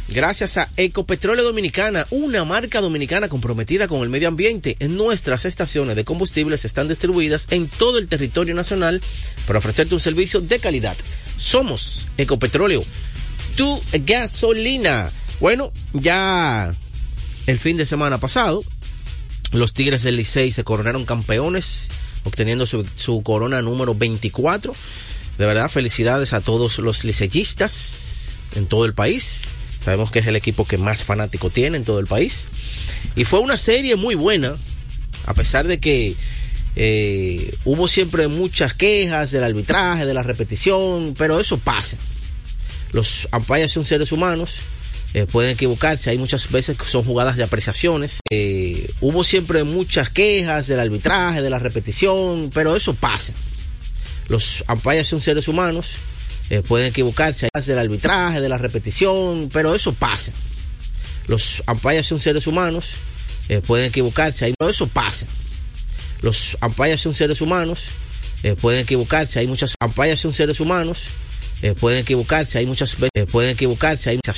Gracias 0.09 0.57
a 0.57 0.67
Ecopetróleo 0.79 1.45
Dominicana, 1.45 2.07
una 2.09 2.47
marca 2.47 2.81
dominicana 2.81 3.29
comprometida 3.29 3.87
con 3.87 4.01
el 4.01 4.09
medio 4.09 4.29
ambiente. 4.29 4.79
En 4.79 4.97
nuestras 4.97 5.45
estaciones 5.45 5.95
de 5.95 6.07
combustibles 6.07 6.65
están 6.65 6.89
distribuidas 6.89 7.49
en 7.51 7.69
todo 7.69 7.99
el 7.99 8.09
territorio 8.09 8.55
nacional 8.55 9.03
para 9.47 9.59
ofrecerte 9.59 9.93
un 9.93 10.01
servicio 10.01 10.41
de 10.41 10.59
calidad. 10.59 10.97
Somos 11.37 12.09
Ecopetróleo, 12.17 12.83
tu 13.59 13.79
gasolina. 14.07 15.11
Bueno, 15.39 15.73
ya 15.93 16.75
el 17.47 17.59
fin 17.59 17.77
de 17.77 17.85
semana 17.85 18.17
pasado, 18.17 18.65
los 19.53 19.75
Tigres 19.75 20.03
del 20.03 20.17
Licey 20.17 20.51
se 20.51 20.65
coronaron 20.65 21.05
campeones, 21.05 21.91
obteniendo 22.25 22.65
su 22.65 23.23
corona 23.23 23.61
número 23.61 23.95
24. 23.95 24.75
De 25.39 25.47
verdad, 25.47 25.69
felicidades 25.69 26.33
a 26.33 26.41
todos 26.41 26.79
los 26.79 27.05
liceístas 27.05 28.39
en 28.55 28.67
todo 28.67 28.85
el 28.85 28.95
país. 28.95 29.57
Sabemos 29.85 30.11
que 30.11 30.19
es 30.19 30.27
el 30.27 30.37
equipo 30.37 30.67
que 30.67 30.77
más 30.77 31.05
fanático 31.05 31.51
tiene 31.51 31.79
en 31.79 31.85
todo 31.85 31.99
el 31.99 32.07
país. 32.07 32.49
Y 33.17 33.25
fue 33.25 33.41
una 33.41 33.57
serie 33.57 33.97
muy 33.97 34.15
buena, 34.15 34.55
a 35.27 35.35
pesar 35.35 35.67
de 35.67 35.81
que 35.81 36.15
eh, 36.77 37.55
hubo 37.65 37.89
siempre 37.89 38.29
muchas 38.29 38.75
quejas 38.75 39.31
del 39.31 39.45
arbitraje, 39.45 40.07
de 40.07 40.15
la 40.15 40.23
repetición, 40.23 41.15
pero 41.17 41.41
eso 41.41 41.59
pasa. 41.59 41.97
Los 42.93 43.29
umpires 43.33 43.71
son 43.71 43.85
seres 43.85 44.13
humanos, 44.13 44.57
eh, 45.15 45.27
pueden 45.27 45.53
equivocarse, 45.53 46.11
hay 46.11 46.19
muchas 46.19 46.51
veces 46.51 46.77
que 46.77 46.85
son 46.85 47.05
jugadas 47.05 47.37
de 47.37 47.43
apreciaciones. 47.43 48.21
Eh, 48.31 48.91
hubo 49.01 49.25
siempre 49.25 49.65
muchas 49.65 50.11
quejas 50.11 50.69
del 50.69 50.81
arbitraje, 50.81 51.43
de 51.43 51.51
la 51.51 51.59
repetición, 51.59 52.51
pero 52.53 52.77
eso 52.77 52.95
pasa. 52.95 53.33
Los 54.31 54.63
umpires 54.69 55.09
son 55.09 55.21
seres 55.21 55.49
humanos, 55.49 55.91
eh, 56.51 56.63
pueden 56.63 56.87
equivocarse 56.87 57.49
del 57.67 57.79
arbitraje, 57.81 58.41
de 58.41 58.49
la 58.49 58.59
repetición, 58.59 59.51
pero 59.53 59.75
eso 59.75 59.93
pasa. 59.93 60.31
Los 61.27 61.65
umpires 61.67 62.07
son 62.07 62.21
seres 62.21 62.47
humanos, 62.47 62.91
eh, 63.49 63.61
pueden 63.61 63.89
equivocarse, 63.89 64.55
pero 64.57 64.71
eso 64.71 64.87
pasa. 64.87 65.27
Los 66.21 66.57
umpires 66.63 67.01
son 67.01 67.13
seres 67.13 67.41
humanos, 67.41 67.81
eh, 68.45 68.55
pueden 68.55 68.83
equivocarse, 68.83 69.41
hay 69.41 69.49
muchas 69.49 69.75
umpires 69.85 70.21
son 70.21 70.33
seres 70.33 70.61
humanos, 70.61 71.07
pueden 71.81 71.99
equivocarse, 71.99 72.59
hay 72.59 72.67
muchas 72.67 72.97
veces, 73.01 73.29
pueden 73.33 73.51
equivocarse, 73.51 74.11
hay 74.11 74.17
muchas 74.17 74.37